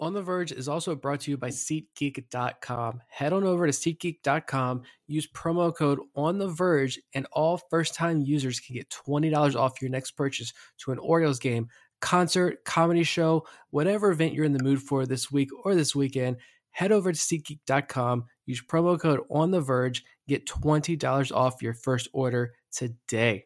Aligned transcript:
On 0.00 0.14
the 0.14 0.22
Verge 0.22 0.50
is 0.50 0.66
also 0.66 0.96
brought 0.96 1.20
to 1.20 1.30
you 1.30 1.36
by 1.36 1.50
SeatGeek.com. 1.50 3.02
Head 3.06 3.34
on 3.34 3.44
over 3.44 3.66
to 3.66 3.72
SeatGeek.com, 3.72 4.80
use 5.06 5.28
promo 5.30 5.76
code 5.76 6.00
On 6.16 6.38
the 6.38 6.48
Verge, 6.48 6.98
and 7.14 7.26
all 7.32 7.60
first-time 7.68 8.22
users 8.22 8.60
can 8.60 8.76
get 8.76 8.88
twenty 8.88 9.28
dollars 9.28 9.54
off 9.54 9.82
your 9.82 9.90
next 9.90 10.12
purchase 10.12 10.54
to 10.78 10.92
an 10.92 10.98
Orioles 10.98 11.38
game, 11.38 11.68
concert, 12.00 12.64
comedy 12.64 13.02
show, 13.02 13.46
whatever 13.68 14.10
event 14.10 14.32
you're 14.32 14.46
in 14.46 14.54
the 14.54 14.64
mood 14.64 14.80
for 14.80 15.04
this 15.04 15.30
week 15.30 15.50
or 15.64 15.74
this 15.74 15.94
weekend. 15.94 16.38
Head 16.70 16.92
over 16.92 17.12
to 17.12 17.18
SeatGeek.com, 17.18 18.24
use 18.46 18.62
promo 18.62 18.98
code 18.98 19.20
On 19.30 19.50
the 19.50 19.60
Verge, 19.60 20.02
get 20.26 20.46
twenty 20.46 20.96
dollars 20.96 21.30
off 21.30 21.60
your 21.60 21.74
first 21.74 22.08
order 22.14 22.54
today. 22.72 23.44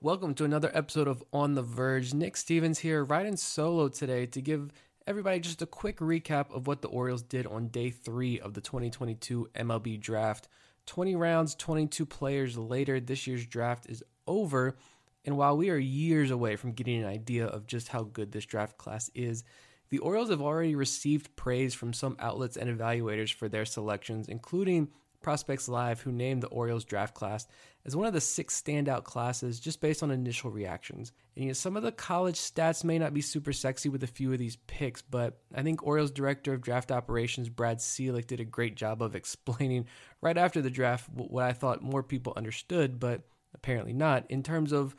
Welcome 0.00 0.34
to 0.36 0.44
another 0.44 0.70
episode 0.72 1.06
of 1.06 1.22
On 1.34 1.54
the 1.54 1.62
Verge. 1.62 2.14
Nick 2.14 2.38
Stevens 2.38 2.78
here, 2.78 3.04
riding 3.04 3.36
solo 3.36 3.88
today 3.88 4.24
to 4.24 4.40
give 4.40 4.72
everybody 5.06 5.40
just 5.40 5.62
a 5.62 5.66
quick 5.66 5.98
recap 5.98 6.54
of 6.54 6.66
what 6.66 6.82
the 6.82 6.88
Orioles 6.88 7.22
did 7.22 7.46
on 7.46 7.68
day 7.68 7.90
three 7.90 8.38
of 8.38 8.54
the 8.54 8.60
2022 8.60 9.48
MLB 9.54 10.00
draft. 10.00 10.48
20 10.86 11.16
rounds, 11.16 11.54
22 11.54 12.06
players 12.06 12.56
later, 12.56 13.00
this 13.00 13.26
year's 13.26 13.46
draft 13.46 13.86
is 13.88 14.02
over. 14.26 14.76
And 15.24 15.36
while 15.36 15.56
we 15.56 15.70
are 15.70 15.76
years 15.76 16.30
away 16.30 16.56
from 16.56 16.72
getting 16.72 17.02
an 17.02 17.08
idea 17.08 17.46
of 17.46 17.66
just 17.66 17.88
how 17.88 18.02
good 18.02 18.32
this 18.32 18.46
draft 18.46 18.78
class 18.78 19.10
is, 19.14 19.44
the 19.90 19.98
Orioles 19.98 20.30
have 20.30 20.42
already 20.42 20.74
received 20.74 21.36
praise 21.36 21.74
from 21.74 21.92
some 21.92 22.16
outlets 22.18 22.56
and 22.56 22.76
evaluators 22.76 23.32
for 23.32 23.48
their 23.48 23.64
selections, 23.64 24.28
including 24.28 24.88
Prospects 25.22 25.68
Live, 25.68 26.00
who 26.00 26.12
named 26.12 26.42
the 26.42 26.48
Orioles 26.48 26.84
draft 26.84 27.14
class 27.14 27.46
as 27.84 27.96
one 27.96 28.06
of 28.06 28.12
the 28.12 28.20
six 28.20 28.60
standout 28.60 29.04
classes 29.04 29.58
just 29.58 29.80
based 29.80 30.02
on 30.02 30.10
initial 30.10 30.50
reactions. 30.50 31.12
And 31.34 31.44
you 31.44 31.50
know, 31.50 31.54
some 31.54 31.76
of 31.76 31.82
the 31.82 31.92
college 31.92 32.38
stats 32.38 32.84
may 32.84 32.98
not 32.98 33.14
be 33.14 33.20
super 33.20 33.52
sexy 33.52 33.88
with 33.88 34.02
a 34.02 34.08
few 34.08 34.32
of 34.32 34.38
these 34.38 34.56
picks, 34.66 35.02
but 35.02 35.38
I 35.54 35.62
think 35.62 35.86
Orioles 35.86 36.10
director 36.10 36.52
of 36.52 36.62
draft 36.62 36.92
operations 36.92 37.48
Brad 37.48 37.78
Ciolek 37.78 38.26
did 38.26 38.40
a 38.40 38.44
great 38.44 38.76
job 38.76 39.02
of 39.02 39.16
explaining 39.16 39.86
right 40.20 40.38
after 40.38 40.62
the 40.62 40.70
draft 40.70 41.08
what 41.14 41.44
I 41.44 41.52
thought 41.52 41.82
more 41.82 42.02
people 42.02 42.34
understood, 42.36 43.00
but 43.00 43.22
apparently 43.54 43.92
not, 43.92 44.30
in 44.30 44.42
terms 44.42 44.72
of 44.72 44.94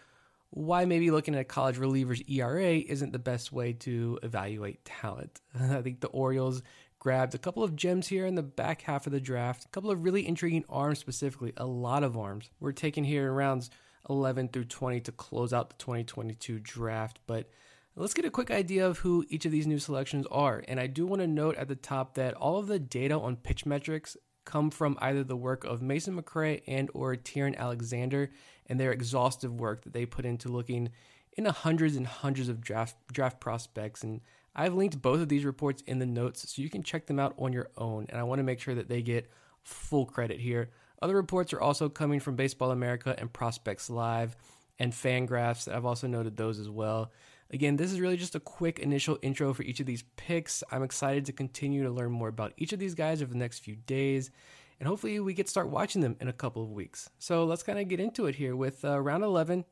why 0.55 0.85
maybe 0.85 1.09
looking 1.09 1.33
at 1.33 1.41
a 1.41 1.45
college 1.45 1.77
reliever's 1.77 2.21
ERA 2.27 2.75
isn't 2.75 3.11
the 3.11 3.19
best 3.19 3.51
way 3.51 3.73
to 3.73 4.19
evaluate 4.21 4.85
talent. 4.85 5.41
I 5.59 5.81
think 5.81 5.99
the 5.99 6.09
Orioles 6.09 6.61
grabbed 7.03 7.35
a 7.35 7.37
couple 7.37 7.65
of 7.65 7.75
gems 7.75 8.07
here 8.07 8.25
in 8.25 8.35
the 8.35 8.41
back 8.41 8.83
half 8.83 9.05
of 9.05 9.11
the 9.11 9.19
draft, 9.19 9.65
a 9.65 9.67
couple 9.67 9.91
of 9.91 10.01
really 10.01 10.25
intriguing 10.25 10.63
arms 10.69 10.99
specifically, 10.99 11.51
a 11.57 11.65
lot 11.65 12.01
of 12.01 12.17
arms. 12.17 12.49
We're 12.61 12.71
taking 12.71 13.03
here 13.03 13.27
in 13.27 13.33
rounds 13.33 13.69
11 14.09 14.47
through 14.47 14.63
20 14.63 15.01
to 15.01 15.11
close 15.11 15.51
out 15.51 15.69
the 15.69 15.75
2022 15.79 16.59
draft, 16.59 17.19
but 17.27 17.49
let's 17.97 18.13
get 18.13 18.23
a 18.23 18.31
quick 18.31 18.49
idea 18.49 18.87
of 18.87 18.99
who 18.99 19.25
each 19.27 19.45
of 19.45 19.51
these 19.51 19.67
new 19.67 19.79
selections 19.79 20.25
are. 20.31 20.63
And 20.65 20.79
I 20.79 20.87
do 20.87 21.05
want 21.05 21.21
to 21.21 21.27
note 21.27 21.57
at 21.57 21.67
the 21.67 21.75
top 21.75 22.15
that 22.15 22.35
all 22.35 22.57
of 22.57 22.67
the 22.67 22.79
data 22.79 23.19
on 23.19 23.35
pitch 23.35 23.65
metrics 23.65 24.15
come 24.45 24.71
from 24.71 24.97
either 25.01 25.25
the 25.25 25.35
work 25.35 25.65
of 25.65 25.81
Mason 25.81 26.17
McRae 26.17 26.61
and 26.67 26.89
or 26.93 27.17
Tieran 27.17 27.57
Alexander 27.57 28.31
and 28.67 28.79
their 28.79 28.93
exhaustive 28.93 29.53
work 29.53 29.83
that 29.83 29.91
they 29.91 30.05
put 30.05 30.25
into 30.25 30.47
looking 30.47 30.89
into 31.35 31.51
hundreds 31.51 31.97
and 31.97 32.07
hundreds 32.07 32.47
of 32.47 32.61
draft 32.61 32.95
draft 33.11 33.41
prospects 33.41 34.03
and 34.03 34.21
I've 34.55 34.73
linked 34.73 35.01
both 35.01 35.19
of 35.19 35.29
these 35.29 35.45
reports 35.45 35.81
in 35.87 35.99
the 35.99 36.05
notes 36.05 36.53
so 36.53 36.61
you 36.61 36.69
can 36.69 36.83
check 36.83 37.07
them 37.07 37.19
out 37.19 37.33
on 37.37 37.53
your 37.53 37.69
own, 37.77 38.05
and 38.09 38.19
I 38.19 38.23
want 38.23 38.39
to 38.39 38.43
make 38.43 38.59
sure 38.59 38.75
that 38.75 38.87
they 38.87 39.01
get 39.01 39.29
full 39.63 40.05
credit 40.05 40.39
here. 40.39 40.69
Other 41.01 41.15
reports 41.15 41.53
are 41.53 41.61
also 41.61 41.89
coming 41.89 42.19
from 42.19 42.35
Baseball 42.35 42.71
America 42.71 43.15
and 43.17 43.31
Prospects 43.31 43.89
Live 43.89 44.35
and 44.79 44.93
Fangraphs. 44.93 45.73
I've 45.73 45.85
also 45.85 46.07
noted 46.07 46.37
those 46.37 46.59
as 46.59 46.69
well. 46.69 47.11
Again, 47.51 47.75
this 47.75 47.91
is 47.91 47.99
really 47.99 48.17
just 48.17 48.35
a 48.35 48.39
quick 48.39 48.79
initial 48.79 49.19
intro 49.21 49.53
for 49.53 49.63
each 49.63 49.79
of 49.79 49.85
these 49.85 50.03
picks. 50.15 50.63
I'm 50.71 50.83
excited 50.83 51.25
to 51.25 51.33
continue 51.33 51.83
to 51.83 51.91
learn 51.91 52.11
more 52.11 52.29
about 52.29 52.53
each 52.57 52.73
of 52.73 52.79
these 52.79 52.95
guys 52.95 53.21
over 53.21 53.31
the 53.31 53.37
next 53.37 53.59
few 53.59 53.75
days, 53.75 54.31
and 54.79 54.87
hopefully 54.87 55.19
we 55.19 55.33
get 55.33 55.47
to 55.47 55.51
start 55.51 55.69
watching 55.69 56.01
them 56.01 56.15
in 56.19 56.27
a 56.27 56.33
couple 56.33 56.63
of 56.63 56.71
weeks. 56.71 57.09
So 57.19 57.45
let's 57.45 57.63
kind 57.63 57.79
of 57.79 57.87
get 57.87 57.99
into 57.99 58.25
it 58.27 58.35
here 58.35 58.55
with 58.55 58.83
uh, 58.85 58.99
round 58.99 59.23
11. 59.23 59.65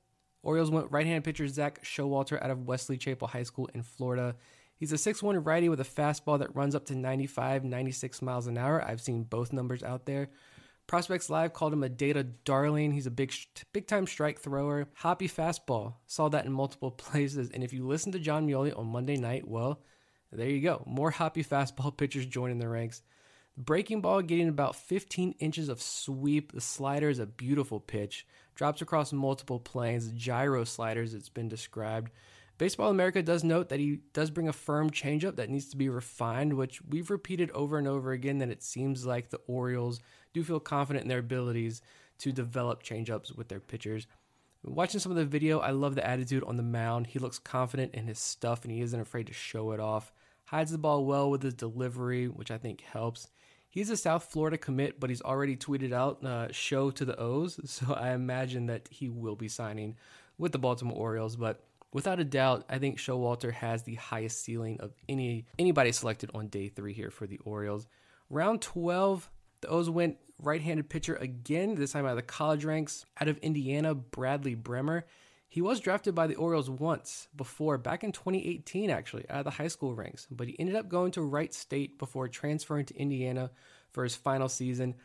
Orioles 0.44 0.72
went 0.72 0.92
right-hand 0.92 1.24
pitcher 1.24 1.48
Zach 1.48 1.84
Showalter 1.84 2.42
out 2.44 2.50
of 2.50 2.68
Wesley 2.68 2.98
Chapel 2.98 3.28
High 3.28 3.44
School 3.44 3.70
in 3.74 3.84
Florida. 3.84 4.36
He's 4.82 4.92
a 4.92 4.96
6'1 4.96 5.46
righty 5.46 5.70
with 5.70 5.80
a 5.80 5.84
fastball 5.84 6.40
that 6.40 6.56
runs 6.56 6.74
up 6.74 6.86
to 6.86 6.96
95, 6.96 7.64
96 7.64 8.20
miles 8.24 8.48
an 8.48 8.58
hour. 8.58 8.84
I've 8.84 9.00
seen 9.00 9.22
both 9.22 9.54
numbers 9.54 9.84
out 9.84 10.08
there. 10.08 10.32
Prospects 10.88 11.30
Live 11.30 11.54
called 11.54 11.72
him 11.72 11.84
a 11.84 11.88
data 11.88 12.24
darling. 12.24 12.92
He's 12.92 13.06
a 13.06 13.12
big, 13.12 13.32
big 13.74 13.86
time 13.86 14.08
strike 14.08 14.40
thrower. 14.40 14.88
Hoppy 14.96 15.30
fastball. 15.30 15.98
Saw 16.08 16.30
that 16.30 16.48
in 16.48 16.52
multiple 16.52 16.90
places. 16.98 17.52
And 17.52 17.64
if 17.64 17.74
you 17.74 17.86
listen 17.86 18.12
to 18.14 18.20
John 18.20 18.48
Meoli 18.48 18.76
on 18.76 18.88
Monday 18.88 19.18
night, 19.18 19.48
well, 19.48 19.84
there 20.32 20.50
you 20.50 20.62
go. 20.62 20.82
More 20.88 21.12
hoppy 21.12 21.44
fastball 21.44 21.96
pitchers 21.96 22.26
joining 22.26 22.58
the 22.58 22.68
ranks. 22.68 23.04
Breaking 23.56 24.02
ball 24.02 24.24
getting 24.24 24.50
about 24.50 24.76
15 24.76 25.36
inches 25.38 25.70
of 25.70 25.80
sweep. 25.80 26.54
The 26.54 26.60
slider 26.60 27.10
is 27.10 27.20
a 27.20 27.28
beautiful 27.28 27.80
pitch. 27.80 28.26
Drops 28.56 28.82
across 28.82 29.14
multiple 29.14 29.60
planes. 29.60 30.12
Gyro 30.14 30.64
sliders, 30.64 31.14
it's 31.14 31.30
been 31.30 31.50
described. 31.50 32.10
Baseball 32.58 32.92
America 32.92 33.24
does 33.24 33.44
note 33.44 33.70
that 33.70 33.80
he 33.80 34.00
does 34.14 34.30
bring 34.30 34.48
a 34.48 34.54
firm 34.54 34.92
changeup 34.92 35.36
that 35.38 35.50
needs 35.50 35.70
to 35.70 35.78
be 35.78 35.90
refined, 35.90 36.54
which 36.54 36.82
we've 36.84 37.10
repeated 37.10 37.50
over 37.52 37.78
and 37.78 37.88
over 37.88 38.12
again 38.12 38.38
that 38.38 38.52
it 38.52 38.62
seems 38.62 39.06
like 39.06 39.30
the 39.30 39.42
Orioles 39.48 40.00
do 40.34 40.44
feel 40.44 40.60
confident 40.60 41.04
in 41.04 41.10
their 41.10 41.20
abilities 41.20 41.82
to 42.20 42.32
develop 42.32 42.84
changeups 42.84 43.36
with 43.36 43.48
their 43.48 43.60
pitchers. 43.60 44.06
Watching 44.64 45.00
some 45.00 45.12
of 45.12 45.18
the 45.18 45.26
video, 45.26 45.60
I 45.60 45.72
love 45.72 45.96
the 45.96 46.08
attitude 46.08 46.44
on 46.44 46.56
the 46.56 46.64
mound. 46.64 47.08
He 47.08 47.18
looks 47.18 47.40
confident 47.40 47.96
in 47.96 48.06
his 48.06 48.20
stuff 48.20 48.64
and 48.64 48.72
he 48.72 48.82
isn't 48.82 49.00
afraid 49.00 49.26
to 49.28 49.34
show 49.34 49.72
it 49.72 49.80
off. 49.80 50.14
Hides 50.46 50.72
the 50.72 50.78
ball 50.78 51.06
well 51.06 51.32
with 51.32 51.42
his 51.42 51.56
delivery, 51.56 52.28
which 52.28 52.52
I 52.52 52.60
think 52.60 52.82
helps. 52.82 53.28
He's 53.70 53.90
a 53.90 53.98
South 53.98 54.26
Florida 54.26 54.58
commit, 54.58 55.00
but 55.00 55.10
he's 55.10 55.22
already 55.22 55.56
tweeted 55.56 55.94
out 55.94 56.24
uh, 56.24 56.52
show 56.52 56.92
to 56.92 57.06
the 57.06 57.18
O's. 57.20 57.60
So 57.66 57.94
I 57.94 58.12
imagine 58.12 58.68
that 58.68 58.88
he 58.92 59.10
will 59.10 59.36
be 59.36 59.48
signing 59.48 59.96
with 60.38 60.52
the 60.52 60.60
Baltimore 60.60 60.98
Orioles. 60.98 61.38
But 61.38 61.64
without 61.94 62.20
a 62.20 62.24
doubt, 62.24 62.66
I 62.70 62.78
think 62.78 62.98
Showalter 62.98 63.52
has 63.54 63.84
the 63.84 63.96
highest 63.96 64.44
ceiling 64.44 64.80
of 64.80 64.94
any 65.10 65.46
anybody 65.60 65.92
selected 65.92 66.32
on 66.34 66.48
day 66.48 66.70
three 66.70 66.94
here 66.94 67.12
for 67.12 67.28
the 67.28 67.40
Orioles. 67.40 67.88
Round 68.30 68.62
12, 68.62 69.30
the 69.62 69.68
O's 69.68 69.90
went 69.90 70.18
right-handed 70.40 70.90
pitcher 70.90 71.16
again, 71.16 71.76
this 71.76 71.92
time 71.92 72.06
out 72.06 72.12
of 72.12 72.16
the 72.18 72.24
college 72.24 72.66
ranks. 72.66 73.06
Out 73.20 73.28
of 73.28 73.38
Indiana, 73.40 73.94
Bradley 73.94 74.56
Brehmer. 74.56 75.04
He 75.48 75.62
was 75.62 75.82
drafted 75.82 76.16
by 76.16 76.28
the 76.28 76.36
Orioles 76.36 76.70
once 76.70 77.28
before, 77.36 77.78
back 77.78 78.06
in 78.06 78.14
2018, 78.14 78.90
actually, 78.90 79.26
out 79.30 79.40
of 79.40 79.44
the 79.44 79.52
high 79.52 79.68
school 79.68 79.94
ranks, 79.94 80.26
but 80.32 80.48
he 80.48 80.56
ended 80.58 80.78
up 80.78 80.88
going 80.88 81.12
to 81.12 81.22
Wright 81.22 81.54
State 81.54 82.00
before 82.00 82.30
transferring 82.30 82.86
to 82.86 82.96
Indiana 82.96 83.52
for 83.92 84.04
his 84.04 84.16
final 84.16 84.48
season. 84.48 84.96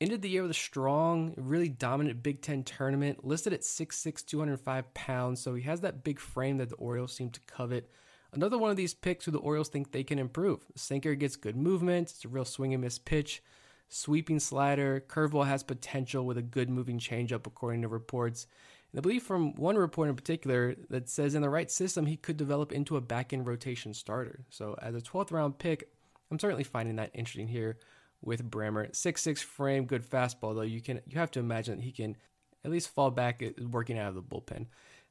Ended 0.00 0.22
the 0.22 0.28
year 0.28 0.42
with 0.42 0.52
a 0.52 0.54
strong, 0.54 1.34
really 1.36 1.68
dominant 1.68 2.22
Big 2.22 2.40
Ten 2.40 2.62
tournament, 2.62 3.24
listed 3.24 3.52
at 3.52 3.62
6'6, 3.62 4.24
205 4.24 4.94
pounds, 4.94 5.40
so 5.40 5.54
he 5.54 5.62
has 5.62 5.80
that 5.80 6.04
big 6.04 6.20
frame 6.20 6.58
that 6.58 6.68
the 6.68 6.76
Orioles 6.76 7.12
seem 7.12 7.30
to 7.30 7.40
covet. 7.48 7.90
Another 8.32 8.56
one 8.58 8.70
of 8.70 8.76
these 8.76 8.94
picks 8.94 9.24
who 9.24 9.32
the 9.32 9.38
Orioles 9.38 9.68
think 9.68 9.90
they 9.90 10.04
can 10.04 10.20
improve. 10.20 10.64
Sinker 10.76 11.16
gets 11.16 11.34
good 11.34 11.56
movement, 11.56 12.10
it's 12.10 12.24
a 12.24 12.28
real 12.28 12.44
swing 12.44 12.72
and 12.74 12.84
miss 12.84 12.96
pitch, 12.96 13.42
sweeping 13.88 14.38
slider, 14.38 15.02
curveball 15.08 15.48
has 15.48 15.64
potential 15.64 16.24
with 16.24 16.38
a 16.38 16.42
good 16.42 16.70
moving 16.70 17.00
changeup, 17.00 17.48
according 17.48 17.82
to 17.82 17.88
reports. 17.88 18.46
And 18.92 19.00
I 19.00 19.02
believe 19.02 19.24
from 19.24 19.56
one 19.56 19.76
report 19.76 20.08
in 20.08 20.14
particular 20.14 20.76
that 20.90 21.08
says 21.08 21.34
in 21.34 21.42
the 21.42 21.50
right 21.50 21.72
system, 21.72 22.06
he 22.06 22.16
could 22.16 22.36
develop 22.36 22.70
into 22.70 22.96
a 22.96 23.00
back 23.00 23.32
end 23.32 23.48
rotation 23.48 23.92
starter. 23.94 24.44
So, 24.48 24.76
as 24.80 24.94
a 24.94 25.00
12th 25.00 25.32
round 25.32 25.58
pick, 25.58 25.90
I'm 26.30 26.38
certainly 26.38 26.62
finding 26.62 26.96
that 26.96 27.10
interesting 27.14 27.48
here 27.48 27.78
with 28.22 28.50
Brehmer. 28.50 28.94
Six 28.94 29.22
six 29.22 29.42
frame, 29.42 29.86
good 29.86 30.08
fastball 30.08 30.54
though. 30.54 30.62
You 30.62 30.80
can 30.80 31.00
you 31.06 31.18
have 31.18 31.30
to 31.32 31.40
imagine 31.40 31.76
that 31.76 31.84
he 31.84 31.92
can 31.92 32.16
at 32.64 32.70
least 32.70 32.88
fall 32.88 33.10
back 33.10 33.42
working 33.70 33.98
out 33.98 34.08
of 34.08 34.14
the 34.14 34.22
bullpen. 34.22 34.66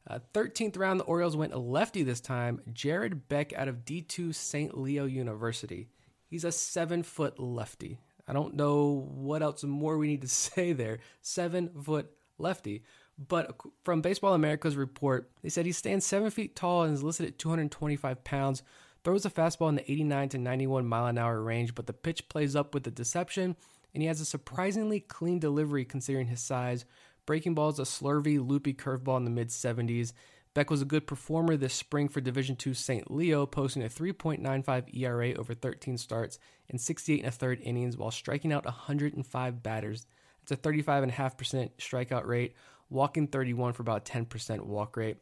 Uh, 0.10 0.20
13th 0.34 0.78
round, 0.78 1.00
the 1.00 1.06
Orioles 1.06 1.36
went 1.36 1.54
a 1.54 1.60
lefty 1.60 2.02
this 2.02 2.22
time. 2.22 2.62
Jared 2.72 3.28
Beck 3.28 3.52
out 3.54 3.68
of 3.68 3.84
D2 3.84 4.34
St. 4.34 4.78
Leo 4.78 5.06
University. 5.06 5.90
He's 6.30 6.46
a 6.46 6.52
seven 6.52 7.04
foot 7.04 7.40
lefty. 7.40 8.00
I 8.28 8.34
don't 8.34 8.56
know 8.56 9.08
what 9.10 9.42
else 9.42 9.64
more 9.64 9.98
we 9.98 10.08
need 10.08 10.22
to 10.22 10.28
say 10.30 10.74
there. 10.74 11.00
Seven 11.22 11.70
foot 11.84 12.10
lefty. 12.38 12.84
But 13.18 13.60
from 13.84 14.02
Baseball 14.02 14.34
America's 14.34 14.76
report, 14.76 15.32
they 15.42 15.50
said 15.50 15.66
he 15.66 15.72
stands 15.72 16.06
seven 16.06 16.30
feet 16.30 16.56
tall 16.56 16.84
and 16.84 16.94
is 16.94 17.04
listed 17.04 17.28
at 17.28 17.40
225 17.40 18.24
pounds. 18.24 18.62
Throws 19.08 19.26
a 19.26 19.30
fastball 19.30 19.70
in 19.70 19.76
the 19.76 19.90
89 19.90 20.28
to 20.28 20.38
91 20.38 20.86
mile 20.86 21.06
an 21.06 21.18
hour 21.18 21.42
range, 21.42 21.74
but 21.74 21.88
the 21.88 21.94
pitch 21.94 22.28
plays 22.28 22.58
up 22.58 22.74
with 22.74 22.84
the 22.84 22.92
deception, 22.92 23.56
and 23.94 24.04
he 24.04 24.08
has 24.10 24.20
a 24.20 24.26
surprisingly 24.26 25.00
clean 25.00 25.40
delivery 25.40 25.86
considering 25.86 26.28
his 26.28 26.42
size. 26.42 26.84
Breaking 27.26 27.56
ball 27.56 27.70
is 27.70 27.80
a 27.80 27.84
slurvy, 27.84 28.38
loopy 28.46 28.74
curveball 28.74 29.16
in 29.16 29.24
the 29.24 29.30
mid 29.30 29.48
70s. 29.48 30.12
Beck 30.54 30.70
was 30.70 30.82
a 30.82 30.86
good 30.86 31.08
performer 31.08 31.56
this 31.56 31.74
spring 31.74 32.10
for 32.10 32.20
Division 32.20 32.58
II 32.68 32.74
St. 32.74 33.10
Leo, 33.10 33.46
posting 33.46 33.82
a 33.82 33.88
3.95 33.88 34.94
ERA 34.94 35.34
over 35.36 35.54
13 35.54 35.98
starts 35.98 36.38
and 36.70 36.82
68 36.82 37.20
and 37.20 37.30
a 37.30 37.32
third 37.32 37.62
innings 37.62 37.96
while 37.96 38.12
striking 38.12 38.52
out 38.52 38.66
105 38.66 39.64
batters. 39.64 40.06
It's 40.42 40.52
a 40.52 40.58
35.5% 40.58 41.70
strikeout 41.80 42.26
rate, 42.26 42.56
walking 42.90 43.28
31 43.28 43.72
for 43.72 43.84
about 43.84 44.04
10% 44.04 44.66
walk 44.66 44.98
rate. 44.98 45.16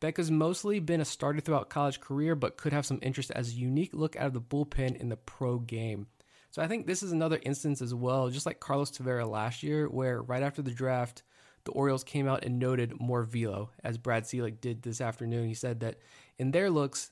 Beck 0.00 0.16
has 0.18 0.30
mostly 0.30 0.78
been 0.78 1.00
a 1.00 1.04
starter 1.04 1.40
throughout 1.40 1.70
college 1.70 2.00
career, 2.00 2.36
but 2.36 2.56
could 2.56 2.72
have 2.72 2.86
some 2.86 3.00
interest 3.02 3.32
as 3.32 3.50
a 3.50 3.56
unique 3.56 3.92
look 3.92 4.16
out 4.16 4.26
of 4.26 4.32
the 4.32 4.40
bullpen 4.40 4.96
in 4.96 5.08
the 5.08 5.16
pro 5.16 5.58
game. 5.58 6.06
So 6.50 6.62
I 6.62 6.68
think 6.68 6.86
this 6.86 7.02
is 7.02 7.12
another 7.12 7.40
instance 7.42 7.82
as 7.82 7.94
well, 7.94 8.30
just 8.30 8.46
like 8.46 8.60
Carlos 8.60 8.90
Tavera 8.90 9.28
last 9.28 9.62
year, 9.62 9.88
where 9.88 10.22
right 10.22 10.42
after 10.42 10.62
the 10.62 10.70
draft, 10.70 11.22
the 11.64 11.72
Orioles 11.72 12.04
came 12.04 12.28
out 12.28 12.44
and 12.44 12.58
noted 12.58 13.00
more 13.00 13.24
velo, 13.24 13.70
as 13.82 13.98
Brad 13.98 14.24
Ciolek 14.24 14.60
did 14.60 14.82
this 14.82 15.00
afternoon. 15.00 15.48
He 15.48 15.54
said 15.54 15.80
that 15.80 15.98
in 16.38 16.52
their 16.52 16.70
looks, 16.70 17.10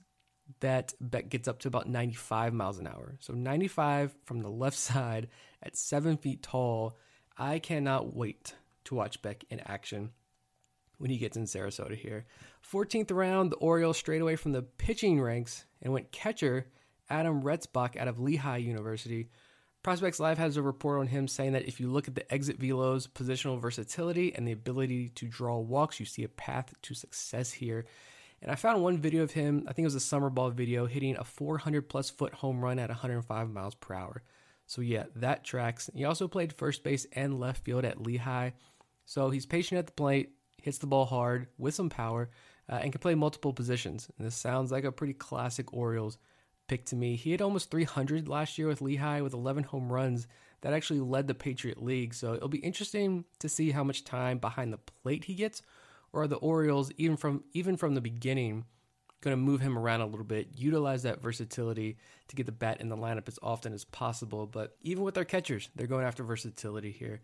that 0.60 0.94
Beck 1.00 1.28
gets 1.28 1.48
up 1.48 1.58
to 1.60 1.68
about 1.68 1.88
95 1.88 2.54
miles 2.54 2.78
an 2.78 2.86
hour. 2.86 3.16
So 3.18 3.34
95 3.34 4.14
from 4.24 4.40
the 4.40 4.48
left 4.48 4.76
side 4.78 5.28
at 5.62 5.76
seven 5.76 6.16
feet 6.16 6.42
tall. 6.42 6.96
I 7.36 7.58
cannot 7.58 8.14
wait 8.14 8.54
to 8.84 8.94
watch 8.94 9.20
Beck 9.20 9.44
in 9.50 9.60
action 9.60 10.12
when 10.98 11.10
he 11.10 11.18
gets 11.18 11.36
in 11.36 11.44
Sarasota 11.44 11.96
here. 11.96 12.26
14th 12.72 13.12
round, 13.12 13.52
the 13.52 13.56
Orioles 13.56 13.98
straight 13.98 14.22
away 14.22 14.36
from 14.36 14.52
the 14.52 14.62
pitching 14.62 15.20
ranks 15.20 15.64
and 15.82 15.92
went 15.92 16.12
catcher 16.12 16.66
Adam 17.08 17.42
Retzbach 17.42 17.96
out 17.96 18.08
of 18.08 18.18
Lehigh 18.18 18.56
University. 18.56 19.28
Prospects 19.82 20.18
Live 20.18 20.38
has 20.38 20.56
a 20.56 20.62
report 20.62 20.98
on 20.98 21.06
him 21.06 21.28
saying 21.28 21.52
that 21.52 21.68
if 21.68 21.78
you 21.78 21.88
look 21.88 22.08
at 22.08 22.16
the 22.16 22.32
exit 22.32 22.58
velos, 22.58 23.08
positional 23.08 23.60
versatility, 23.60 24.34
and 24.34 24.46
the 24.46 24.52
ability 24.52 25.10
to 25.10 25.28
draw 25.28 25.58
walks, 25.58 26.00
you 26.00 26.06
see 26.06 26.24
a 26.24 26.28
path 26.28 26.74
to 26.82 26.94
success 26.94 27.52
here. 27.52 27.86
And 28.42 28.50
I 28.50 28.56
found 28.56 28.82
one 28.82 28.98
video 28.98 29.22
of 29.22 29.30
him, 29.30 29.64
I 29.68 29.72
think 29.72 29.84
it 29.84 29.86
was 29.86 29.94
a 29.94 30.00
summer 30.00 30.28
ball 30.28 30.50
video, 30.50 30.86
hitting 30.86 31.16
a 31.16 31.24
400 31.24 31.88
plus 31.88 32.10
foot 32.10 32.34
home 32.34 32.60
run 32.60 32.78
at 32.78 32.90
105 32.90 33.50
miles 33.50 33.74
per 33.76 33.94
hour. 33.94 34.22
So, 34.66 34.82
yeah, 34.82 35.04
that 35.14 35.44
tracks. 35.44 35.88
He 35.94 36.04
also 36.04 36.26
played 36.26 36.52
first 36.52 36.82
base 36.82 37.06
and 37.12 37.38
left 37.38 37.64
field 37.64 37.84
at 37.84 38.02
Lehigh. 38.02 38.50
So, 39.04 39.30
he's 39.30 39.46
patient 39.46 39.78
at 39.78 39.86
the 39.86 39.92
plate, 39.92 40.32
hits 40.62 40.78
the 40.78 40.86
ball 40.86 41.06
hard 41.06 41.48
with 41.58 41.74
some 41.74 41.90
power, 41.90 42.30
uh, 42.68 42.80
and 42.82 42.92
can 42.92 43.00
play 43.00 43.14
multiple 43.14 43.52
positions. 43.52 44.08
And 44.18 44.26
this 44.26 44.34
sounds 44.34 44.72
like 44.72 44.84
a 44.84 44.92
pretty 44.92 45.14
classic 45.14 45.72
Orioles 45.72 46.18
pick 46.68 46.84
to 46.86 46.96
me. 46.96 47.16
He 47.16 47.30
had 47.30 47.42
almost 47.42 47.70
300 47.70 48.28
last 48.28 48.58
year 48.58 48.66
with 48.66 48.82
Lehigh 48.82 49.20
with 49.20 49.34
11 49.34 49.64
home 49.64 49.92
runs. 49.92 50.26
That 50.62 50.72
actually 50.72 51.00
led 51.00 51.28
the 51.28 51.34
Patriot 51.34 51.82
League. 51.82 52.14
So 52.14 52.34
it'll 52.34 52.48
be 52.48 52.58
interesting 52.58 53.24
to 53.38 53.48
see 53.48 53.70
how 53.70 53.84
much 53.84 54.04
time 54.04 54.38
behind 54.38 54.72
the 54.72 54.78
plate 54.78 55.24
he 55.24 55.34
gets, 55.34 55.62
or 56.12 56.22
are 56.22 56.28
the 56.28 56.36
Orioles 56.36 56.90
even 56.96 57.16
from 57.16 57.44
even 57.52 57.76
from 57.76 57.94
the 57.94 58.00
beginning 58.00 58.64
going 59.20 59.36
to 59.36 59.42
move 59.42 59.60
him 59.60 59.78
around 59.78 60.00
a 60.00 60.06
little 60.06 60.24
bit, 60.24 60.48
utilize 60.56 61.02
that 61.02 61.22
versatility 61.22 61.96
to 62.28 62.36
get 62.36 62.46
the 62.46 62.52
bat 62.52 62.80
in 62.80 62.88
the 62.88 62.96
lineup 62.96 63.28
as 63.28 63.38
often 63.42 63.72
as 63.72 63.84
possible. 63.84 64.46
But 64.46 64.76
even 64.82 65.02
with 65.02 65.14
their 65.14 65.24
catchers, 65.24 65.68
they're 65.74 65.86
going 65.86 66.06
after 66.06 66.22
versatility 66.22 66.92
here. 66.92 67.22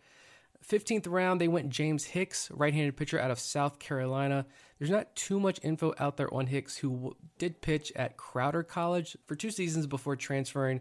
15th 0.67 1.07
round, 1.09 1.41
they 1.41 1.49
went 1.49 1.71
James 1.71 2.05
Hicks, 2.05 2.51
right 2.51 2.73
handed 2.73 2.97
pitcher 2.97 3.19
out 3.19 3.31
of 3.31 3.39
South 3.39 3.79
Carolina. 3.79 4.47
There's 4.79 4.91
not 4.91 5.15
too 5.15 5.41
much 5.41 5.61
info 5.63 5.95
out 5.99 6.17
there 6.17 6.33
on 6.33 6.47
Hicks, 6.47 6.77
who 6.77 6.91
w- 6.91 7.15
did 7.39 7.61
pitch 7.61 7.93
at 7.97 8.17
Crowder 8.17 8.63
College 8.63 9.17
for 9.27 9.35
two 9.35 9.51
seasons 9.51 9.87
before 9.87 10.17
transferring 10.17 10.81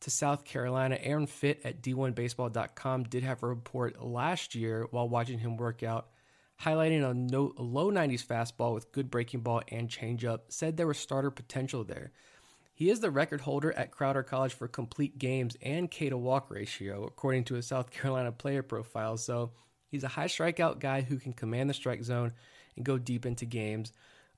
to 0.00 0.10
South 0.10 0.44
Carolina. 0.44 0.98
Aaron 1.00 1.26
Fitt 1.26 1.60
at 1.64 1.82
D1Baseball.com 1.82 3.04
did 3.04 3.22
have 3.22 3.42
a 3.42 3.46
report 3.46 4.02
last 4.02 4.54
year 4.54 4.86
while 4.90 5.08
watching 5.08 5.38
him 5.38 5.56
work 5.56 5.82
out, 5.82 6.08
highlighting 6.60 7.08
a, 7.08 7.14
no, 7.14 7.52
a 7.56 7.62
low 7.62 7.90
90s 7.90 8.26
fastball 8.26 8.74
with 8.74 8.92
good 8.92 9.10
breaking 9.10 9.40
ball 9.40 9.62
and 9.68 9.88
changeup. 9.88 10.40
Said 10.48 10.76
there 10.76 10.86
was 10.86 10.98
starter 10.98 11.30
potential 11.30 11.84
there. 11.84 12.12
He 12.82 12.90
is 12.90 12.98
the 12.98 13.12
record 13.12 13.42
holder 13.42 13.72
at 13.74 13.92
Crowder 13.92 14.24
College 14.24 14.54
for 14.54 14.66
complete 14.66 15.16
games 15.16 15.56
and 15.62 15.88
K 15.88 16.08
to 16.08 16.18
walk 16.18 16.50
ratio, 16.50 17.04
according 17.04 17.44
to 17.44 17.54
a 17.54 17.62
South 17.62 17.92
Carolina 17.92 18.32
player 18.32 18.64
profile. 18.64 19.16
So 19.16 19.52
he's 19.86 20.02
a 20.02 20.08
high 20.08 20.26
strikeout 20.26 20.80
guy 20.80 21.02
who 21.02 21.18
can 21.18 21.32
command 21.32 21.70
the 21.70 21.74
strike 21.74 22.02
zone 22.02 22.32
and 22.74 22.84
go 22.84 22.98
deep 22.98 23.24
into 23.24 23.44
games. 23.44 23.92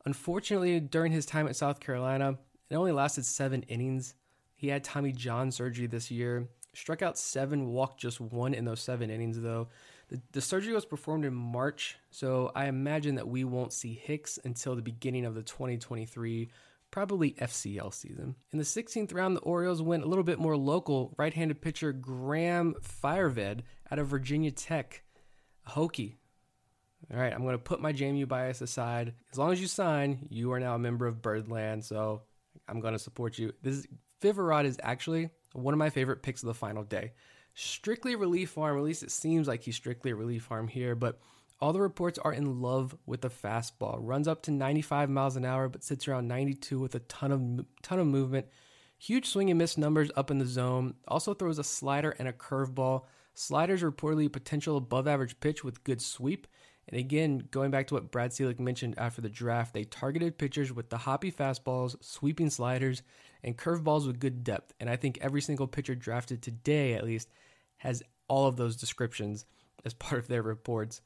Unfortunately, 0.05 0.79
during 0.79 1.11
his 1.11 1.25
time 1.25 1.49
at 1.49 1.57
South 1.57 1.81
Carolina, 1.81 2.37
it 2.69 2.75
only 2.75 2.93
lasted 2.93 3.25
seven 3.25 3.63
innings. 3.63 4.13
He 4.55 4.69
had 4.69 4.85
Tommy 4.85 5.13
John 5.13 5.51
surgery 5.51 5.87
this 5.87 6.11
year, 6.11 6.47
struck 6.75 7.01
out 7.01 7.17
seven, 7.17 7.69
walked 7.69 7.99
just 7.99 8.21
one 8.21 8.53
in 8.53 8.67
those 8.67 8.83
seven 8.83 9.09
innings, 9.09 9.41
though. 9.41 9.69
The, 10.09 10.21
the 10.33 10.43
surgery 10.43 10.75
was 10.75 10.85
performed 10.85 11.25
in 11.25 11.33
March, 11.33 11.97
so 12.11 12.53
I 12.55 12.67
imagine 12.67 13.15
that 13.15 13.27
we 13.27 13.45
won't 13.45 13.73
see 13.73 13.95
Hicks 13.95 14.39
until 14.45 14.77
the 14.77 14.83
beginning 14.83 15.25
of 15.25 15.35
the 15.35 15.43
2023 15.43 16.51
probably 16.95 17.33
FCL 17.33 17.93
season. 17.93 18.37
In 18.53 18.59
the 18.61 18.65
16th 18.65 19.13
round, 19.13 19.35
the 19.35 19.41
Orioles 19.41 19.83
went 19.83 20.05
a 20.05 20.07
little 20.07 20.23
bit 20.23 20.39
more 20.39 20.57
local. 20.57 21.13
Right 21.19 21.35
handed 21.35 21.61
pitcher 21.61 21.93
Graham 21.93 22.77
Firoved 22.81 23.63
out 23.91 23.99
of 23.99 24.07
Virginia 24.07 24.53
Tech, 24.53 25.03
a 25.67 25.71
Hokie. 25.71 26.19
All 27.13 27.19
right, 27.19 27.33
I'm 27.33 27.43
going 27.43 27.57
to 27.57 27.59
put 27.59 27.81
my 27.81 27.93
JMU 27.93 28.29
bias 28.29 28.61
aside. 28.61 29.15
As 29.33 29.39
long 29.39 29.51
as 29.51 29.61
you 29.61 29.67
sign, 29.67 30.29
you 30.31 30.53
are 30.53 30.61
now 30.61 30.77
a 30.77 30.79
member 30.79 31.09
of 31.09 31.21
Birdland, 31.21 31.85
so 31.85 32.23
I'm 32.69 32.79
going 32.79 32.95
to 32.95 33.01
support 33.01 33.39
you. 33.39 33.53
This 33.61 33.79
is, 33.79 33.89
Firoved 34.21 34.65
is 34.65 34.79
actually 34.81 35.31
one 35.53 35.75
of 35.75 35.79
my 35.79 35.91
favorite 35.91 36.23
picks 36.23 36.45
of 36.45 36.47
the 36.47 36.55
final 36.55 36.85
day. 36.85 37.15
Strictly 37.55 38.15
relief 38.15 38.57
arm, 38.57 38.79
at 38.79 38.85
least 38.85 39.03
it 39.03 39.11
seems 39.11 39.49
like 39.49 39.65
he's 39.65 39.75
strictly 39.75 40.13
a 40.13 40.15
relief 40.15 40.47
arm 40.49 40.69
here, 40.69 40.95
but 40.95 41.19
all 41.61 41.73
the 41.73 41.80
reports 41.80 42.18
are 42.18 42.32
in 42.32 42.61
love 42.61 42.96
with 43.06 43.20
the 43.20 43.30
fastball. 43.30 43.99
Runs 44.00 44.28
up 44.28 44.42
to 44.42 44.50
95 44.50 45.08
miles 45.08 45.37
an 45.37 45.44
hour, 45.44 45.68
but 45.68 45.84
sits 45.84 46.08
around 46.08 46.28
92 46.28 46.78
with 46.78 46.94
a 46.94 47.00
ton 47.00 47.32
of 47.32 47.66
ton 47.82 47.99
of 47.99 48.06
movement. 48.06 48.46
Huge 48.99 49.28
swing 49.28 49.50
and 49.50 49.58
miss 49.58 49.76
numbers 49.76 50.11
up 50.16 50.30
in 50.30 50.38
the 50.38 50.46
zone. 50.46 50.94
Also 51.06 51.34
throws 51.34 51.58
a 51.58 51.64
slider 51.64 52.14
and 52.18 52.28
a 52.28 52.32
curveball. 52.32 53.04
Sliders 53.34 53.82
reportedly 53.82 54.26
a 54.26 54.30
potential 54.30 54.76
above 54.76 55.08
average 55.08 55.38
pitch 55.40 55.64
with 55.64 55.84
good 55.84 56.00
sweep, 56.00 56.46
And 56.88 56.99
again, 56.99 57.49
going 57.50 57.70
back 57.70 57.87
to 57.88 57.94
what 57.94 58.11
Brad 58.11 58.30
Ciolek 58.30 58.61
mentioned 58.61 58.94
after 58.99 59.20
the 59.20 59.28
draft, 59.28 59.75
they 59.75 59.84
targeted 59.84 60.38
pitchers 60.38 60.73
with 60.73 60.90
the 60.90 60.99
hoppy 60.99 61.32
fastballs, 61.32 61.96
sweeping 62.02 62.50
sliders, 62.50 63.02
and 63.42 63.56
curveballs 63.58 64.06
with 64.06 64.20
good 64.20 64.44
depth. 64.44 64.73
And 64.78 64.88
I 64.88 64.96
think 64.96 65.18
every 65.20 65.40
single 65.40 65.66
pitcher 65.66 65.94
drafted 65.94 66.42
today, 66.42 66.94
at 66.94 67.04
least, 67.04 67.28
has 67.78 68.02
all 68.28 68.46
of 68.46 68.56
those 68.56 68.76
descriptions 68.76 69.44
as 69.84 69.94
part 69.94 70.20
of 70.20 70.28
their 70.28 70.42
reports. 70.42 71.00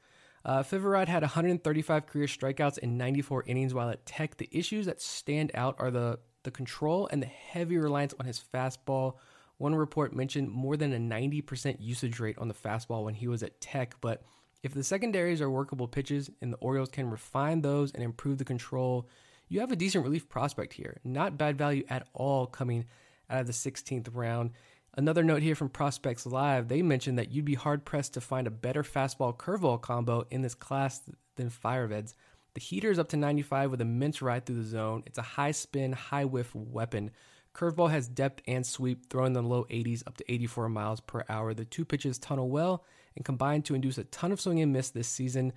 Uh, 0.49 0.63
had 0.63 1.23
135 1.23 2.07
career 2.07 2.27
strikeouts 2.27 2.79
in 2.79 2.97
94 2.97 3.45
innings 3.47 3.75
while 3.75 3.91
at 3.91 4.07
Tech. 4.07 4.39
The 4.39 4.49
issues 4.51 4.87
that 4.87 5.03
stand 5.03 5.51
out 5.53 5.77
are 5.79 5.91
the, 5.91 6.21
the 6.43 6.51
control 6.51 7.07
and 7.13 7.23
the 7.23 7.27
heavy 7.27 7.77
reliance 7.77 8.15
on 8.19 8.25
his 8.25 8.43
fastball. 8.55 9.17
One 9.59 9.75
report 9.75 10.17
mentioned 10.17 10.49
more 10.51 10.79
than 10.79 10.95
a 10.95 10.97
90% 10.97 11.77
usage 11.81 12.19
rate 12.19 12.39
on 12.39 12.49
the 12.49 12.55
fastball 12.55 13.05
when 13.05 13.13
he 13.13 13.29
was 13.29 13.43
at 13.43 13.61
Tech, 13.61 13.97
but 14.01 14.23
if 14.63 14.73
the 14.73 14.83
secondaries 14.83 15.43
are 15.43 15.51
workable 15.51 15.87
pitches 15.87 16.31
and 16.41 16.51
the 16.51 16.57
Orioles 16.59 16.89
can 16.89 17.11
refine 17.11 17.61
those 17.61 17.93
and 17.93 18.03
improve 18.03 18.39
the 18.39 18.45
control, 18.47 19.07
you 19.49 19.61
have 19.61 19.71
a 19.71 19.77
decent 19.77 20.03
relief 20.03 20.31
prospect 20.31 20.73
here. 20.73 20.99
Not 21.05 21.37
bad 21.37 21.59
value 21.59 21.85
at 21.91 22.09
all 22.15 22.47
coming 22.47 22.87
out 23.29 23.43
of 23.43 23.47
the 23.47 23.53
16th 23.53 24.09
round. 24.15 24.53
Another 24.99 25.23
note 25.23 25.43
here 25.43 25.55
from 25.55 25.69
Prospects 25.69 26.27
Live, 26.27 26.67
they 26.67 26.83
mentioned 26.83 27.21
that 27.21 27.31
you'd 27.31 27.45
be 27.45 27.55
hard 27.55 27.85
pressed 27.85 28.15
to 28.15 28.21
find 28.21 28.49
a 28.49 28.51
better 28.51 28.83
fastball 28.83 29.33
curveball 29.33 29.81
combo 29.81 30.27
in 30.33 30.43
this 30.43 30.57
class 30.57 31.03
than 31.37 31.51
Firoved's. 31.51 32.17
The 32.55 32.61
heater 32.61 32.91
is 32.91 32.99
up 32.99 33.09
to 33.11 33.17
95 33.17 33.71
with 33.71 33.81
immense 33.81 34.21
ride 34.21 34.45
through 34.45 34.57
the 34.57 34.69
zone. 34.69 35.05
It's 35.07 35.17
a 35.19 35.23
high 35.23 35.53
spin, 35.53 35.93
high 35.93 36.25
whiff 36.25 36.53
weapon. 36.53 37.13
Curveball 37.55 37.93
has 37.93 38.09
depth 38.09 38.43
and 38.49 38.67
sweep, 38.67 39.09
throwing 39.09 39.35
the 39.35 39.41
low 39.41 39.67
80s 39.71 40.03
up 40.05 40.17
to 40.17 40.33
84 40.33 40.69
miles 40.69 40.99
per 40.99 41.25
hour. 41.29 41.55
The 41.55 41.65
two 41.65 41.85
pitches 41.85 42.19
tunnel 42.19 42.51
well 42.51 42.85
and 43.15 43.25
combine 43.25 43.63
to 43.63 43.77
induce 43.77 43.99
a 43.99 44.05
ton 44.05 44.33
of 44.33 44.41
swing 44.41 44.59
and 44.59 44.73
miss 44.73 44.91
this 44.91 45.07
season. 45.07 45.53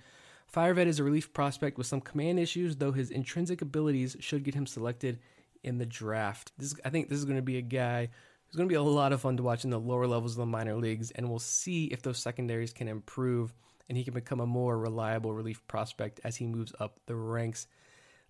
Fireved 0.46 0.86
is 0.86 1.00
a 1.00 1.04
relief 1.04 1.32
prospect 1.32 1.78
with 1.78 1.88
some 1.88 2.00
command 2.00 2.38
issues, 2.38 2.76
though 2.76 2.92
his 2.92 3.10
intrinsic 3.10 3.60
abilities 3.60 4.16
should 4.20 4.44
get 4.44 4.54
him 4.54 4.68
selected 4.68 5.18
in 5.64 5.78
the 5.78 5.86
draft. 5.86 6.52
This, 6.58 6.76
I 6.84 6.90
think 6.90 7.08
this 7.08 7.18
is 7.18 7.24
going 7.24 7.38
to 7.38 7.42
be 7.42 7.58
a 7.58 7.62
guy 7.62 8.10
who's 8.52 8.58
going 8.58 8.68
to 8.68 8.72
be 8.72 8.76
a 8.76 8.82
lot 8.82 9.14
of 9.14 9.22
fun 9.22 9.38
to 9.38 9.42
watch 9.42 9.64
in 9.64 9.70
the 9.70 9.80
lower 9.80 10.06
levels 10.06 10.32
of 10.32 10.38
the 10.38 10.46
minor 10.46 10.76
leagues, 10.76 11.10
and 11.12 11.30
we'll 11.30 11.38
see 11.38 11.86
if 11.86 12.02
those 12.02 12.18
secondaries 12.18 12.74
can 12.74 12.86
improve 12.86 13.54
and 13.88 13.96
he 13.96 14.04
can 14.04 14.12
become 14.12 14.40
a 14.40 14.46
more 14.46 14.78
reliable 14.78 15.32
relief 15.32 15.66
prospect 15.68 16.20
as 16.22 16.36
he 16.36 16.46
moves 16.46 16.74
up 16.78 17.00
the 17.06 17.14
ranks. 17.14 17.66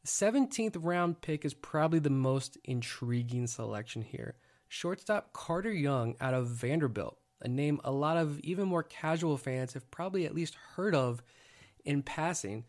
The 0.02 0.08
17th 0.08 0.76
round 0.80 1.20
pick 1.22 1.44
is 1.44 1.54
probably 1.54 1.98
the 1.98 2.10
most 2.10 2.56
intriguing 2.64 3.48
selection 3.48 4.00
here. 4.00 4.36
Shortstop 4.68 5.32
Carter 5.32 5.72
Young 5.72 6.14
out 6.20 6.34
of 6.34 6.46
Vanderbilt, 6.46 7.18
a 7.40 7.48
name 7.48 7.80
a 7.82 7.90
lot 7.90 8.16
of 8.16 8.38
even 8.40 8.68
more 8.68 8.84
casual 8.84 9.36
fans 9.36 9.72
have 9.72 9.90
probably 9.90 10.24
at 10.24 10.36
least 10.36 10.54
heard 10.76 10.94
of 10.94 11.20
in 11.84 12.00
passing. 12.00 12.64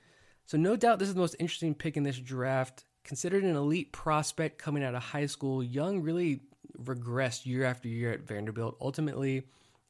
So, 0.48 0.58
no 0.58 0.76
doubt, 0.76 0.98
this 0.98 1.08
is 1.08 1.14
the 1.14 1.22
most 1.22 1.36
interesting 1.40 1.76
pick 1.76 1.98
in 1.98 2.04
this 2.04 2.18
draft. 2.18 2.84
Considered 3.04 3.44
an 3.44 3.56
elite 3.56 3.92
prospect 3.92 4.58
coming 4.58 4.84
out 4.84 4.96
of 4.96 5.04
high 5.04 5.28
school, 5.28 5.64
Young 5.64 6.02
really 6.02 6.42
regressed 6.82 7.46
year 7.46 7.64
after 7.64 7.88
year 7.88 8.12
at 8.12 8.28
Vanderbilt, 8.28 8.78
ultimately 8.82 9.44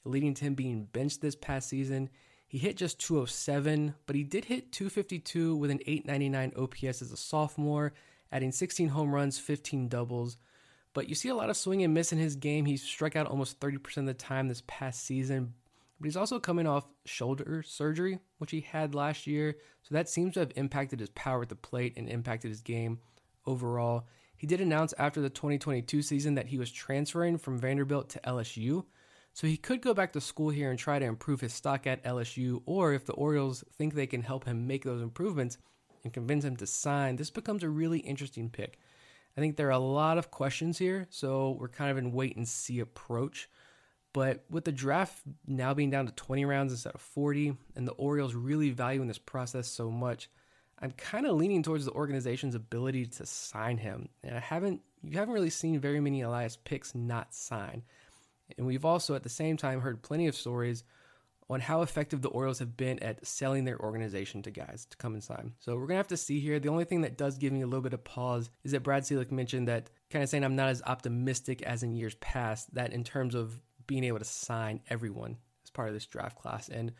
leading 0.05 0.33
to 0.33 0.45
him 0.45 0.53
being 0.53 0.85
benched 0.91 1.21
this 1.21 1.35
past 1.35 1.69
season. 1.69 2.09
He 2.47 2.57
hit 2.57 2.77
just 2.77 2.99
207, 2.99 3.95
but 4.05 4.15
he 4.15 4.23
did 4.23 4.45
hit 4.45 4.71
252 4.71 5.55
with 5.55 5.71
an 5.71 5.79
899 5.87 6.53
OPS 6.55 7.01
as 7.01 7.11
a 7.11 7.17
sophomore, 7.17 7.93
adding 8.31 8.51
16 8.51 8.89
home 8.89 9.13
runs, 9.13 9.39
15 9.39 9.87
doubles. 9.87 10.37
But 10.93 11.09
you 11.09 11.15
see 11.15 11.29
a 11.29 11.35
lot 11.35 11.49
of 11.49 11.57
swing 11.57 11.83
and 11.83 11.93
miss 11.93 12.11
in 12.11 12.19
his 12.19 12.35
game. 12.35 12.65
He 12.65 12.77
struck 12.77 13.15
out 13.15 13.27
almost 13.27 13.59
30% 13.59 13.97
of 13.97 14.05
the 14.05 14.13
time 14.13 14.47
this 14.47 14.61
past 14.67 15.03
season. 15.03 15.55
But 15.99 16.05
he's 16.05 16.17
also 16.17 16.39
coming 16.39 16.67
off 16.67 16.85
shoulder 17.05 17.63
surgery, 17.65 18.19
which 18.37 18.51
he 18.51 18.61
had 18.61 18.93
last 18.93 19.25
year. 19.25 19.55
So 19.81 19.95
that 19.95 20.09
seems 20.09 20.33
to 20.33 20.41
have 20.41 20.51
impacted 20.55 20.99
his 20.99 21.09
power 21.11 21.41
at 21.41 21.49
the 21.49 21.55
plate 21.55 21.93
and 21.97 22.07
impacted 22.07 22.49
his 22.49 22.61
game 22.61 22.99
overall. 23.45 24.07
He 24.43 24.47
did 24.47 24.59
announce 24.59 24.93
after 24.97 25.21
the 25.21 25.29
2022 25.29 26.01
season 26.01 26.35
that 26.35 26.47
he 26.47 26.57
was 26.57 26.69
transferring 26.69 27.37
from 27.37 27.57
Vanderbilt 27.57 28.09
to 28.09 28.19
LSU. 28.25 28.83
So 29.31 29.47
he 29.47 29.55
could 29.55 29.79
go 29.79 29.93
back 29.93 30.11
to 30.11 30.19
school 30.19 30.49
here 30.49 30.69
and 30.69 30.77
try 30.77 30.99
to 30.99 31.05
improve 31.05 31.39
his 31.39 31.53
stock 31.53 31.87
at 31.87 32.03
LSU, 32.03 32.61
or 32.65 32.91
if 32.91 33.05
the 33.05 33.13
Orioles 33.13 33.63
think 33.77 33.93
they 33.93 34.05
can 34.05 34.21
help 34.21 34.43
him 34.43 34.67
make 34.67 34.83
those 34.83 35.01
improvements 35.01 35.59
and 36.03 36.11
convince 36.11 36.43
him 36.43 36.57
to 36.57 36.67
sign, 36.67 37.15
this 37.15 37.29
becomes 37.29 37.63
a 37.63 37.69
really 37.69 37.99
interesting 37.99 38.49
pick. 38.49 38.79
I 39.37 39.39
think 39.39 39.55
there 39.55 39.69
are 39.69 39.71
a 39.71 39.79
lot 39.79 40.17
of 40.17 40.29
questions 40.29 40.77
here, 40.77 41.07
so 41.09 41.55
we're 41.57 41.69
kind 41.69 41.91
of 41.91 41.97
in 41.97 42.11
wait 42.11 42.35
and 42.35 42.45
see 42.45 42.81
approach. 42.81 43.47
But 44.11 44.43
with 44.49 44.65
the 44.65 44.73
draft 44.73 45.21
now 45.47 45.73
being 45.73 45.89
down 45.89 46.07
to 46.07 46.11
20 46.11 46.43
rounds 46.43 46.73
instead 46.73 46.95
of 46.95 47.01
40, 47.01 47.55
and 47.77 47.87
the 47.87 47.93
Orioles 47.93 48.35
really 48.35 48.71
valuing 48.71 49.07
this 49.07 49.17
process 49.17 49.69
so 49.69 49.89
much, 49.89 50.27
I'm 50.83 50.91
kind 50.91 51.25
of 51.25 51.37
leaning 51.37 51.63
towards 51.63 51.85
the 51.85 51.93
organization's 51.93 52.55
ability 52.55 53.05
to 53.05 53.25
sign 53.25 53.77
him. 53.77 54.09
And 54.21 54.35
I 54.35 54.41
haven't, 54.41 54.81
you 55.01 55.17
haven't 55.17 55.33
really 55.33 55.49
seen 55.49 55.79
very 55.79 56.01
many 56.01 56.21
Elias 56.21 56.57
picks 56.57 56.93
not 56.93 57.33
sign. 57.33 57.83
And 58.57 58.67
we've 58.67 58.83
also 58.83 59.15
at 59.15 59.23
the 59.23 59.29
same 59.29 59.55
time 59.55 59.79
heard 59.79 60.01
plenty 60.01 60.27
of 60.27 60.35
stories 60.35 60.83
on 61.49 61.61
how 61.61 61.83
effective 61.83 62.21
the 62.21 62.29
Orioles 62.29 62.59
have 62.59 62.75
been 62.75 62.99
at 62.99 63.25
selling 63.25 63.63
their 63.63 63.79
organization 63.79 64.41
to 64.41 64.51
guys 64.51 64.85
to 64.89 64.97
come 64.97 65.13
and 65.13 65.23
sign. 65.23 65.53
So 65.59 65.77
we're 65.77 65.87
to 65.87 65.95
have 65.95 66.07
to 66.09 66.17
see 66.17 66.41
here. 66.41 66.59
The 66.59 66.69
only 66.69 66.83
thing 66.83 67.01
that 67.01 67.17
does 67.17 67.37
give 67.37 67.53
me 67.53 67.61
a 67.61 67.65
little 67.65 67.81
bit 67.81 67.93
of 67.93 68.03
pause 68.03 68.49
is 68.65 68.73
that 68.73 68.83
Brad 68.83 69.03
Ciolek 69.03 69.31
mentioned 69.31 69.69
that 69.69 69.89
kind 70.09 70.21
of 70.21 70.29
saying 70.29 70.43
I'm 70.43 70.57
not 70.57 70.69
as 70.69 70.81
optimistic 70.85 71.61
as 71.61 71.83
in 71.83 71.95
years 71.95 72.15
past 72.15 72.73
that 72.75 72.91
in 72.91 73.05
terms 73.05 73.35
of 73.35 73.57
being 73.87 74.03
able 74.03 74.19
to 74.19 74.25
sign 74.25 74.81
everyone 74.89 75.37
as 75.63 75.69
part 75.69 75.87
of 75.87 75.93
this 75.93 76.05
draft 76.05 76.37
class. 76.37 76.67
And 76.67 76.91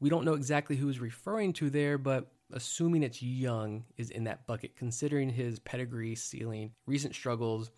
we 0.00 0.10
don't 0.10 0.24
know 0.24 0.34
exactly 0.34 0.74
who 0.74 0.88
he's 0.88 0.98
referring 0.98 1.52
to 1.54 1.70
there, 1.70 1.98
but 1.98 2.32
assuming 2.52 3.02
it's 3.02 3.22
Young 3.22 3.84
is 3.96 4.10
in 4.10 4.24
that 4.24 4.46
bucket, 4.46 4.76
considering 4.76 5.30
his 5.30 5.58
pedigree, 5.58 6.14
ceiling, 6.14 6.72
recent 6.86 7.14
struggles, 7.14 7.70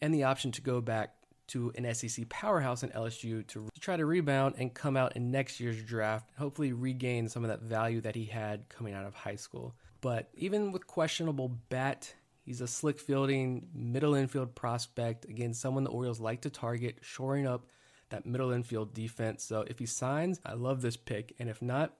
and 0.00 0.12
the 0.12 0.24
option 0.24 0.52
to 0.52 0.62
go 0.62 0.80
back 0.80 1.14
to 1.48 1.72
an 1.76 1.92
SEC 1.94 2.28
powerhouse 2.28 2.82
in 2.82 2.90
LSU 2.90 3.46
to 3.48 3.68
try 3.80 3.96
to 3.96 4.06
rebound 4.06 4.54
and 4.58 4.72
come 4.72 4.96
out 4.96 5.16
in 5.16 5.30
next 5.30 5.60
year's 5.60 5.82
draft, 5.82 6.30
hopefully 6.38 6.72
regain 6.72 7.28
some 7.28 7.44
of 7.44 7.48
that 7.50 7.62
value 7.62 8.00
that 8.00 8.14
he 8.14 8.24
had 8.24 8.68
coming 8.68 8.94
out 8.94 9.04
of 9.04 9.14
high 9.14 9.36
school. 9.36 9.74
But 10.00 10.30
even 10.34 10.72
with 10.72 10.86
questionable 10.86 11.48
bat, 11.68 12.14
he's 12.44 12.60
a 12.60 12.66
slick 12.66 12.98
fielding 12.98 13.68
middle 13.74 14.14
infield 14.14 14.54
prospect. 14.54 15.26
Again, 15.26 15.54
someone 15.54 15.84
the 15.84 15.90
Orioles 15.90 16.20
like 16.20 16.42
to 16.42 16.50
target, 16.50 16.98
shoring 17.02 17.46
up 17.46 17.66
that 18.10 18.26
middle 18.26 18.50
infield 18.50 18.94
defense. 18.94 19.44
So 19.44 19.64
if 19.66 19.78
he 19.78 19.86
signs, 19.86 20.40
I 20.44 20.54
love 20.54 20.82
this 20.82 20.96
pick. 20.96 21.34
And 21.38 21.48
if 21.48 21.60
not, 21.62 21.94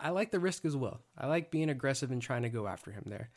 I 0.00 0.10
like 0.10 0.30
the 0.30 0.40
risk 0.40 0.64
as 0.64 0.76
well. 0.76 1.00
I 1.16 1.26
like 1.26 1.50
being 1.50 1.70
aggressive 1.70 2.10
and 2.10 2.22
trying 2.22 2.42
to 2.42 2.48
go 2.48 2.66
after 2.66 2.90
him 2.90 3.04
there. 3.06 3.30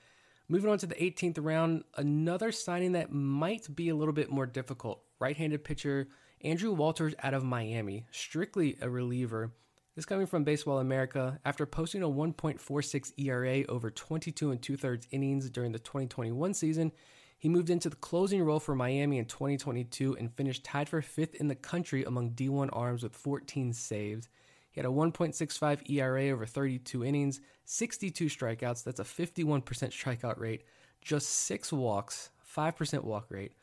Moving 0.48 0.70
on 0.70 0.78
to 0.80 0.88
the 0.88 0.96
18th 0.96 1.38
round, 1.42 1.84
another 1.98 2.52
signing 2.52 2.94
that 2.94 3.12
might 3.12 3.74
be 3.76 3.90
a 3.90 3.96
little 3.96 4.14
bit 4.14 4.30
more 4.30 4.46
difficult. 4.46 5.02
Right 5.20 5.38
handed 5.38 5.64
pitcher 5.64 6.08
Andrew 6.42 6.74
Walters 6.74 7.16
out 7.24 7.34
of 7.34 7.44
Miami, 7.44 8.06
strictly 8.12 8.78
a 8.82 8.90
reliever. 8.90 9.54
This 9.96 10.06
coming 10.06 10.26
from 10.26 10.44
Baseball 10.44 10.80
America. 10.80 11.40
After 11.46 11.66
posting 11.66 12.04
a 12.04 12.10
1.46 12.10 13.14
ERA 13.18 13.64
over 13.70 13.92
22 13.92 14.52
and 14.52 14.62
two 14.62 14.76
thirds 14.76 15.08
innings 15.12 15.50
during 15.50 15.72
the 15.72 15.80
2021 15.80 16.54
season, 16.54 16.92
he 17.38 17.48
moved 17.48 17.70
into 17.70 17.90
the 17.90 17.96
closing 17.96 18.42
role 18.42 18.60
for 18.60 18.74
Miami 18.76 19.20
in 19.20 19.26
2022 19.26 20.18
and 20.18 20.34
finished 20.34 20.64
tied 20.64 20.90
for 20.90 21.02
fifth 21.02 21.36
in 21.36 21.48
the 21.48 21.56
country 21.56 22.04
among 22.04 22.32
D1 22.32 22.70
arms 22.74 23.04
with 23.04 23.16
14 23.16 23.72
saves. 23.72 24.30
He 24.74 24.82
had 24.82 24.88
a 24.88 24.94
1.65 24.94 25.90
ERA 25.90 26.30
over 26.30 26.48
32 26.48 27.06
innings, 27.06 27.40
62 27.66 28.26
strikeouts. 28.26 28.84
That's 28.84 29.00
a 29.00 29.04
51% 29.04 29.64
strikeout 29.64 30.40
rate, 30.40 30.64
just 31.00 31.30
six 31.30 31.72
walks, 31.72 32.32
5% 32.56 33.04
walk 33.04 33.28
rate. 33.30 33.54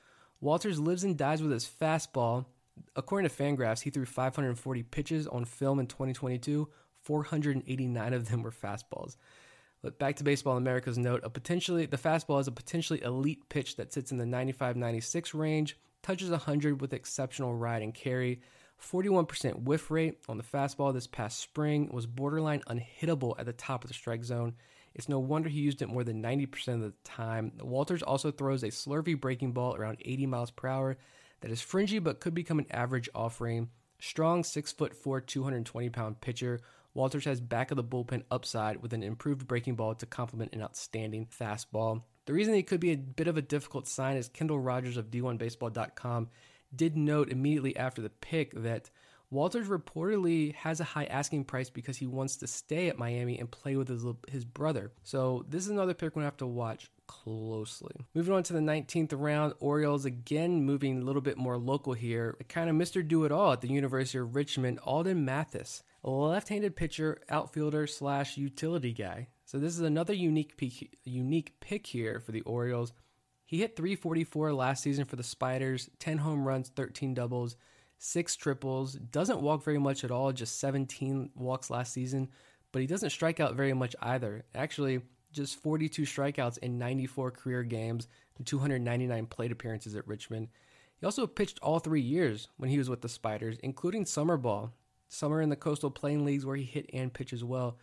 Walters 0.41 0.79
lives 0.79 1.03
and 1.03 1.19
dies 1.19 1.43
with 1.43 1.51
his 1.51 1.69
fastball. 1.69 2.47
According 2.95 3.29
to 3.29 3.35
Fangraphs, 3.35 3.83
he 3.83 3.91
threw 3.91 4.07
540 4.07 4.83
pitches 4.85 5.27
on 5.27 5.45
film 5.45 5.81
in 5.81 5.87
2022. 5.87 6.69
489 7.03 8.15
of 8.15 8.29
them 8.29 8.43
were 8.43 8.53
fastballs. 8.53 9.17
But 9.83 9.99
back 9.99 10.15
to 10.17 10.25
Baseball 10.25 10.57
America's 10.57 10.97
note, 10.97 11.23
a 11.25 11.31
potentially 11.31 11.87
the 11.87 11.97
fastball 11.97 12.41
is 12.41 12.47
a 12.47 12.53
potentially 12.53 13.03
elite 13.03 13.49
pitch 13.49 13.77
that 13.77 13.93
sits 13.93 14.13
in 14.13 14.19
the 14.19 14.25
95-96 14.25 15.35
range, 15.35 15.77
touches 16.03 16.31
100 16.31 16.81
with 16.81 16.93
exceptional 16.93 17.55
ride 17.55 17.83
and 17.83 17.95
carry. 17.95 18.41
41% 18.81 19.63
whiff 19.63 19.91
rate 19.91 20.19
on 20.29 20.37
the 20.37 20.43
fastball 20.43 20.93
this 20.93 21.07
past 21.07 21.39
spring 21.39 21.91
was 21.93 22.07
borderline 22.07 22.63
unhittable 22.69 23.35
at 23.39 23.47
the 23.47 23.53
top 23.53 23.85
of 23.85 23.89
the 23.89 23.95
strike 23.95 24.25
zone. 24.25 24.55
It's 24.95 25.09
no 25.09 25.19
wonder 25.19 25.49
he 25.49 25.61
used 25.61 25.83
it 25.83 25.89
more 25.89 26.03
than 26.03 26.23
90% 26.23 26.75
of 26.75 26.81
the 26.81 26.95
time. 27.05 27.53
Walters 27.61 28.03
also 28.03 28.31
throws 28.31 28.63
a 28.63 28.69
slurvy 28.69 29.19
breaking 29.21 29.53
ball 29.53 29.77
around 29.77 29.99
80 30.05 30.27
miles 30.27 30.51
per 30.51 30.69
hour 30.69 30.97
that 31.41 31.51
is 31.51 31.61
fringy 31.61 31.99
but 31.99 32.21
could 32.21 32.35
become 32.35 32.59
an 32.59 32.67
average 32.71 33.09
offering. 33.15 33.69
Strong 34.01 34.43
6'4, 34.43 35.27
220 35.27 35.91
pound 35.91 36.21
pitcher. 36.21 36.61
Walters 36.95 37.25
has 37.27 37.41
back 37.41 37.71
of 37.71 37.77
the 37.77 37.85
bullpen 37.85 38.25
upside 38.31 38.83
with 38.83 38.93
an 38.93 39.03
improved 39.03 39.47
breaking 39.47 39.77
ball 39.77 39.95
to 39.95 40.07
complement 40.07 40.55
an 40.55 40.63
outstanding 40.63 41.27
fastball. 41.27 42.03
The 42.27 42.33
reason 42.33 42.55
he 42.55 42.63
could 42.63 42.81
be 42.81 42.93
a 42.93 42.97
bit 42.97 43.29
of 43.29 43.37
a 43.37 43.43
difficult 43.43 43.87
sign 43.87 44.17
is 44.17 44.29
Kendall 44.29 44.59
Rogers 44.59 44.97
of 44.97 45.11
D1Baseball.com 45.11 46.29
did 46.75 46.97
note 46.97 47.31
immediately 47.31 47.77
after 47.77 48.03
the 48.03 48.11
pick 48.11 48.53
that 48.55 48.91
Walters 49.31 49.69
reportedly 49.69 50.55
has 50.57 50.81
a 50.81 50.85
high 50.85 51.05
asking 51.05 51.45
price 51.45 51.71
because 51.71 51.97
he 51.97 52.07
wants 52.07 52.37
to 52.37 52.49
stay 52.49 52.89
at 52.89 52.99
Miami 52.99 53.39
and 53.39 53.49
play 53.49 53.77
with 53.77 53.87
his, 53.87 54.05
his 54.29 54.45
brother. 54.45 54.91
So 55.05 55.47
this 55.49 55.65
is 55.65 55.71
another 55.71 55.95
pick 55.95 56.17
we're 56.17 56.23
going 56.23 56.25
to 56.25 56.33
have 56.33 56.37
to 56.39 56.47
watch 56.49 56.91
closely. 57.07 57.95
Moving 58.13 58.35
on 58.35 58.43
to 58.45 58.53
the 58.53 58.59
19th 58.59 59.13
round, 59.17 59.55
Orioles 59.61 60.05
again 60.05 60.65
moving 60.65 61.01
a 61.01 61.05
little 61.05 61.23
bit 61.23 61.37
more 61.37 61.59
local 61.59 61.93
here. 61.93 62.37
Kind 62.49 62.69
of 62.69 62.75
Mr. 62.75 63.07
Do 63.07 63.25
It 63.25 63.31
All 63.31 63.53
at 63.53 63.61
the 63.61 63.69
University 63.69 64.19
of 64.19 64.35
Richmond, 64.35 64.81
Alden 64.83 65.25
Mathes, 65.25 65.85
a 66.03 66.11
left-handed 66.11 66.75
pitcher, 66.75 67.21
outfielder 67.29 67.87
slash 67.87 68.37
utility 68.37 68.93
guy. 68.93 69.29
So 69.45 69.59
this 69.59 69.75
is 69.75 69.81
another 69.81 70.15
unique 70.15 70.57
pick, 70.57 70.99
unique 71.05 71.55
pick 71.61 71.87
here 71.87 72.19
for 72.19 72.33
the 72.33 72.43
Orioles. 72.43 72.93
He 73.51 73.59
hit 73.59 73.75
344 73.75 74.53
last 74.53 74.81
season 74.81 75.07
for 75.07 75.17
the 75.17 75.25
Spiders, 75.25 75.91
10 75.99 76.19
home 76.19 76.47
runs, 76.47 76.69
13 76.69 77.15
doubles 77.15 77.57
six 77.99 78.37
triples, 78.37 78.95
doesn't 78.95 79.43
walk 79.43 79.65
very 79.65 79.77
much 79.77 80.05
at 80.05 80.13
all, 80.13 80.31
just 80.33 80.61
17 80.61 81.31
walks 81.35 81.69
last 81.69 81.93
season, 81.93 82.29
but 82.71 82.81
he 82.81 82.87
doesn't 82.87 83.11
strike 83.11 83.41
out 83.41 83.57
very 83.57 83.73
much 83.73 83.97
either. 84.03 84.45
Actually, 84.55 85.01
just 85.33 85.61
42 85.61 86.03
strikeouts 86.03 86.59
in 86.59 86.79
94 86.79 87.33
career 87.33 87.65
games 87.65 88.07
and 88.39 88.47
299 88.47 89.27
plate 89.27 89.51
appearances 89.51 89.97
at 89.97 90.07
Richmond. 90.07 90.47
He 91.01 91.05
also 91.05 91.27
pitched 91.27 91.59
all 91.59 91.81
three 91.81 92.01
years 92.01 92.47
when 92.57 92.71
he 92.71 92.79
was 92.79 92.89
with 92.89 93.01
the 93.01 93.09
Spiders, 93.09 93.59
including 93.65 94.07
summer 94.07 94.37
ball, 94.37 94.73
summer 95.09 95.43
in 95.43 95.49
the 95.49 95.57
Coastal 95.57 95.91
Plain 95.91 96.25
Leagues 96.25 96.47
where 96.47 96.57
he 96.57 96.63
hit 96.63 96.89
and 96.93 97.13
pitched 97.13 97.33
as 97.33 97.43
well. 97.43 97.79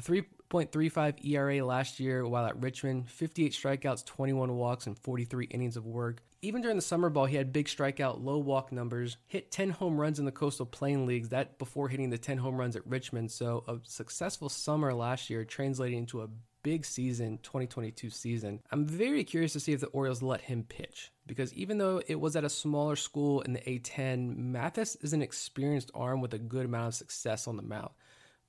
A 0.00 0.02
3.35 0.02 1.26
ERA 1.26 1.62
last 1.62 2.00
year 2.00 2.26
while 2.26 2.46
at 2.46 2.58
Richmond, 2.62 3.10
58 3.10 3.52
strikeouts, 3.52 4.06
21 4.06 4.56
walks, 4.56 4.86
and 4.86 4.98
43 4.98 5.44
innings 5.50 5.76
of 5.76 5.84
work. 5.84 6.22
Even 6.40 6.62
during 6.62 6.76
the 6.76 6.82
summer 6.82 7.10
ball, 7.10 7.26
he 7.26 7.36
had 7.36 7.52
big 7.52 7.66
strikeout, 7.66 8.24
low 8.24 8.38
walk 8.38 8.72
numbers, 8.72 9.18
hit 9.26 9.50
10 9.50 9.68
home 9.68 10.00
runs 10.00 10.18
in 10.18 10.24
the 10.24 10.32
Coastal 10.32 10.64
Plain 10.64 11.04
Leagues, 11.04 11.28
that 11.28 11.58
before 11.58 11.90
hitting 11.90 12.08
the 12.08 12.16
10 12.16 12.38
home 12.38 12.56
runs 12.56 12.76
at 12.76 12.86
Richmond. 12.86 13.30
So, 13.30 13.62
a 13.68 13.76
successful 13.82 14.48
summer 14.48 14.94
last 14.94 15.28
year 15.28 15.44
translating 15.44 15.98
into 15.98 16.22
a 16.22 16.30
big 16.62 16.86
season 16.86 17.38
2022 17.42 18.08
season. 18.08 18.62
I'm 18.70 18.86
very 18.86 19.22
curious 19.22 19.52
to 19.52 19.60
see 19.60 19.74
if 19.74 19.80
the 19.80 19.88
Orioles 19.88 20.22
let 20.22 20.40
him 20.40 20.64
pitch 20.66 21.12
because 21.26 21.52
even 21.52 21.76
though 21.76 22.00
it 22.06 22.18
was 22.18 22.36
at 22.36 22.44
a 22.44 22.48
smaller 22.48 22.96
school 22.96 23.42
in 23.42 23.52
the 23.52 23.60
A10, 23.60 24.34
Mathes 24.34 24.96
is 25.02 25.12
an 25.12 25.20
experienced 25.20 25.90
arm 25.94 26.22
with 26.22 26.32
a 26.32 26.38
good 26.38 26.64
amount 26.64 26.88
of 26.88 26.94
success 26.94 27.46
on 27.46 27.58
the 27.58 27.62
mound. 27.62 27.90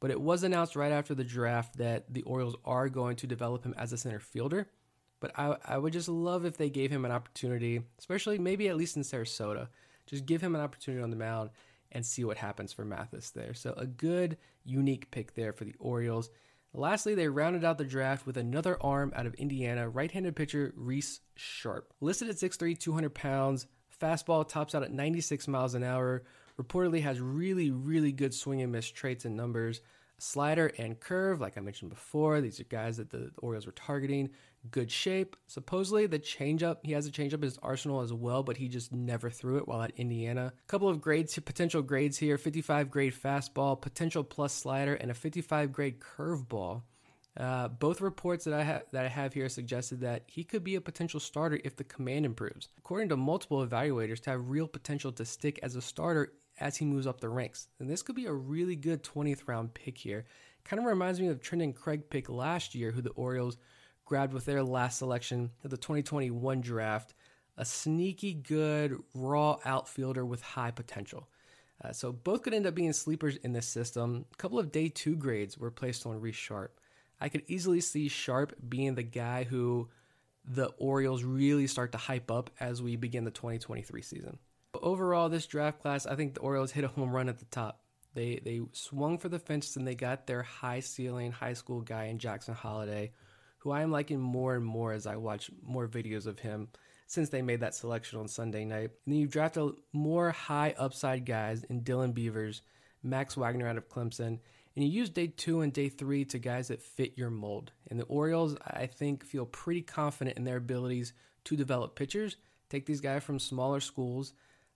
But 0.01 0.12
it 0.12 0.20
was 0.20 0.43
announced 0.43 0.75
right 0.75 0.91
after 0.91 1.15
the 1.15 1.24
draft 1.24 1.77
that 1.77 2.13
the 2.13 2.24
Orioles 2.24 2.58
are 2.65 2.89
going 2.89 3.15
to 3.17 3.27
develop 3.27 3.63
him 3.63 3.74
as 3.77 3.93
a 3.93 3.98
center 3.98 4.20
fielder. 4.20 4.67
But 5.22 5.31
I, 5.39 5.55
I 5.63 5.77
would 5.77 5.93
just 5.93 6.10
love 6.10 6.43
if 6.43 6.58
they 6.58 6.70
gave 6.70 6.91
him 6.91 7.05
an 7.05 7.12
opportunity, 7.12 7.81
especially 8.00 8.39
maybe 8.39 8.67
at 8.67 8.75
least 8.75 8.98
in 8.98 9.03
Sarasota. 9.03 9.70
Just 10.08 10.25
give 10.25 10.41
him 10.41 10.55
an 10.55 10.62
opportunity 10.62 11.01
on 11.01 11.12
the 11.12 11.15
mound 11.15 11.51
and 11.91 12.05
see 12.05 12.24
what 12.24 12.38
happens 12.38 12.74
for 12.74 12.84
Mathes 12.84 13.31
there. 13.31 13.53
So 13.53 13.74
a 13.77 13.86
good, 13.86 14.38
unique 14.65 15.12
pick 15.12 15.36
there 15.36 15.53
for 15.53 15.63
the 15.63 15.75
Orioles. 15.79 16.31
Lastly, 16.74 17.15
they 17.15 17.27
rounded 17.27 17.63
out 17.65 17.77
the 17.77 17.84
draft 17.84 18.25
with 18.25 18.38
another 18.38 18.81
arm 18.81 19.12
out 19.15 19.25
of 19.25 19.34
Indiana, 19.36 19.89
right-handed 19.89 20.36
pitcher 20.36 20.74
Reese 20.75 21.20
Sharp. 21.36 21.93
Listed 22.00 22.29
at 22.29 22.38
6'3", 22.38 22.77
200 22.77 23.13
pounds, 23.13 23.67
fastball 24.01 24.48
tops 24.48 24.74
out 24.74 24.84
at 24.84 24.91
96 24.91 25.48
miles 25.50 25.75
an 25.75 25.84
hour, 25.84 26.24
reportedly 26.62 27.01
has 27.01 27.20
really, 27.20 27.72
really 27.72 28.12
good 28.12 28.34
swing 28.34 28.62
and 28.62 28.72
miss 28.72 28.88
traits 28.88 29.25
and 29.25 29.36
numbers. 29.36 29.82
Slider 30.18 30.72
and 30.77 31.00
curve, 31.00 31.41
like 31.41 31.58
I 31.58 31.62
mentioned 31.62 31.89
before, 31.89 32.41
these 32.41 32.60
are 32.60 32.65
guys 32.65 32.98
that 32.98 33.10
the 33.10 33.32
Orioles 33.39 33.65
were 33.65 33.72
targeting. 33.72 34.30
Good 34.70 34.91
shape. 34.91 35.36
Supposedly, 35.48 36.06
the 36.06 36.20
changeup, 36.20 36.77
he 36.84 36.91
has 36.91 37.08
a 37.08 37.12
changeup 37.12 37.36
in 37.36 37.41
his 37.41 37.58
arsenal 37.63 38.01
as 38.01 38.13
well, 38.13 38.44
but 38.44 38.58
he 38.58 38.68
just 38.68 38.94
never 38.94 39.32
threw 39.32 39.58
it 39.58 39.68
while 39.68 39.82
at 39.82 39.98
Indiana. 39.98 40.53
Couple 40.68 40.89
of 40.89 41.01
grades, 41.01 41.39
potential 41.39 41.82
grades 41.82 42.20
here 42.20 42.38
55 42.38 42.91
grade 42.91 43.15
fastball, 43.15 43.82
potential 43.82 44.24
plus 44.24 44.53
slider, 44.53 44.94
and 44.94 45.10
a 45.10 45.15
55 45.15 45.72
grade 45.72 46.00
curveball. 46.00 46.84
Uh, 47.38 47.70
both 47.70 48.01
reports 48.01 48.44
that 48.44 48.53
I 48.53 48.63
have 48.63 48.84
that 48.91 49.06
I 49.06 49.08
have 49.08 49.34
here 49.34 49.48
suggested 49.50 50.01
that 50.01 50.24
he 50.27 50.44
could 50.44 50.63
be 50.63 50.75
a 50.75 50.82
potential 50.82 51.20
starter 51.20 51.60
if 51.63 51.77
the 51.77 51.84
command 51.86 52.25
improves. 52.25 52.68
According 52.77 53.10
to 53.10 53.18
multiple 53.18 53.65
evaluators, 53.65 54.20
to 54.22 54.32
have 54.32 54.50
real 54.50 54.68
potential 54.68 55.12
to 55.13 55.25
stick 55.25 55.60
as 55.63 55.75
a 55.75 55.82
starter 55.82 56.34
as 56.62 56.77
he 56.77 56.86
moves 56.86 57.08
up 57.08 57.20
the 57.20 57.27
ranks. 57.27 57.68
And 57.80 57.89
this 57.89 58.03
could 58.03 58.15
be 58.15 58.27
a 58.27 58.34
really 58.34 58.75
good 58.75 59.03
20th 59.03 59.48
round 59.48 59.74
pick 59.74 59.98
here. 59.98 60.25
Kind 60.63 60.80
of 60.80 60.86
reminds 60.86 61.20
me 61.20 61.27
of 61.27 61.41
Trendon 61.41 61.75
Craig 61.75 62.10
pick 62.10 62.30
last 62.30 62.75
year, 62.75 62.91
who 62.91 63.01
the 63.01 63.10
Orioles 63.12 63.58
grabbed 64.06 64.34
with 64.34 64.45
their 64.45 64.63
last 64.63 65.00
selection 65.00 65.50
of 65.63 65.71
the 65.71 65.78
2021 65.78 66.62
draft. 66.62 67.13
A 67.58 67.65
sneaky 67.65 68.34
good 68.34 68.97
raw 69.13 69.58
outfielder 69.65 70.26
with 70.26 70.41
high 70.41 70.71
potential. 70.71 71.28
Uh, 71.84 71.91
so 71.91 72.12
both 72.12 72.43
could 72.43 72.54
end 72.54 72.67
up 72.67 72.76
being 72.76 72.93
sleepers 72.93 73.38
in 73.38 73.54
this 73.54 73.67
system. 73.67 74.26
A 74.32 74.38
couple 74.38 74.60
of 74.60 74.71
day 74.71 74.88
two 74.88 75.15
grades 75.15 75.58
were 75.58 75.71
placed 75.71 76.06
on 76.06 76.21
Reese 76.21 76.36
Sharp. 76.36 76.80
I 77.19 77.30
could 77.30 77.43
easily 77.47 77.82
see 77.82 78.08
Sharp 78.08 78.54
being 78.67 78.95
the 78.95 79.04
guy 79.04 79.43
who 79.43 79.89
the 80.45 80.67
Orioles 80.78 81.24
really 81.24 81.67
start 81.67 81.91
to 81.91 81.97
hype 81.97 82.32
up 82.32 82.50
as 82.60 82.82
we 82.82 82.95
begin 82.95 83.26
the 83.26 83.32
2023 83.32 84.02
season. 84.02 84.39
But 84.71 84.84
overall, 84.84 85.29
this 85.29 85.47
draft 85.47 85.81
class, 85.81 86.05
I 86.05 86.15
think 86.15 86.34
the 86.34 86.41
Orioles 86.41 86.71
hit 86.73 86.84
a 86.84 86.89
home 86.89 87.12
run 87.12 87.29
at 87.29 87.39
the 87.39 87.45
top. 87.45 87.81
They 88.13 88.41
they 88.43 88.62
swung 88.73 89.17
for 89.17 89.29
the 89.29 89.39
fences 89.39 89.77
and 89.77 89.88
they 89.88 89.95
got 89.95 90.27
their 90.27 90.43
high 90.43 90.81
ceiling 90.81 91.31
high 91.31 91.53
school 91.53 91.81
guy 91.81 92.05
in 92.05 92.19
Jackson 92.19 92.53
Holliday, 92.53 93.13
who 93.60 93.71
I 93.71 93.84
am 93.84 93.91
liking 93.91 94.19
more 94.19 94.55
and 94.55 94.65
more 94.65 94.91
as 94.91 95.07
I 95.07 95.15
watch 95.15 95.49
more 95.63 95.88
videos 95.88 96.25
of 96.25 96.39
him 96.39 96.67
since 97.07 97.29
they 97.29 97.41
made 97.41 97.60
that 97.60 97.75
selection 97.75 98.19
on 98.19 98.27
Sunday 98.27 98.65
night. 98.65 98.91
And 99.05 99.13
then 99.13 99.19
you 99.19 99.27
drafted 99.27 99.73
more 99.93 100.31
high 100.31 100.73
upside 100.77 101.25
guys 101.25 101.63
in 101.65 101.84
Dylan 101.84 102.13
Beavers, 102.13 102.62
Max 103.03 103.36
Wagner 103.36 103.67
out 103.67 103.77
of 103.77 103.89
Clemson, 103.89 104.39
and 104.75 104.86
you 104.86 104.88
use 104.88 105.10
day 105.10 105.27
two 105.27 105.62
and 105.62 105.73
day 105.73 105.89
three 105.89 106.23
to 106.25 106.39
guys 106.39 106.69
that 106.69 106.81
fit 106.81 107.17
your 107.17 107.29
mold. 107.29 107.71
And 107.89 107.99
the 107.99 108.05
Orioles, 108.05 108.55
I 108.65 108.86
think, 108.86 109.25
feel 109.25 109.45
pretty 109.45 109.81
confident 109.81 110.38
in 110.38 110.43
their 110.43 110.57
abilities 110.57 111.13
to 111.45 111.57
develop 111.57 111.95
pitchers, 111.95 112.38
take 112.69 112.86
these 112.86 113.01
guys 113.01 113.23
from 113.23 113.39
smaller 113.39 113.81
schools 113.81 114.34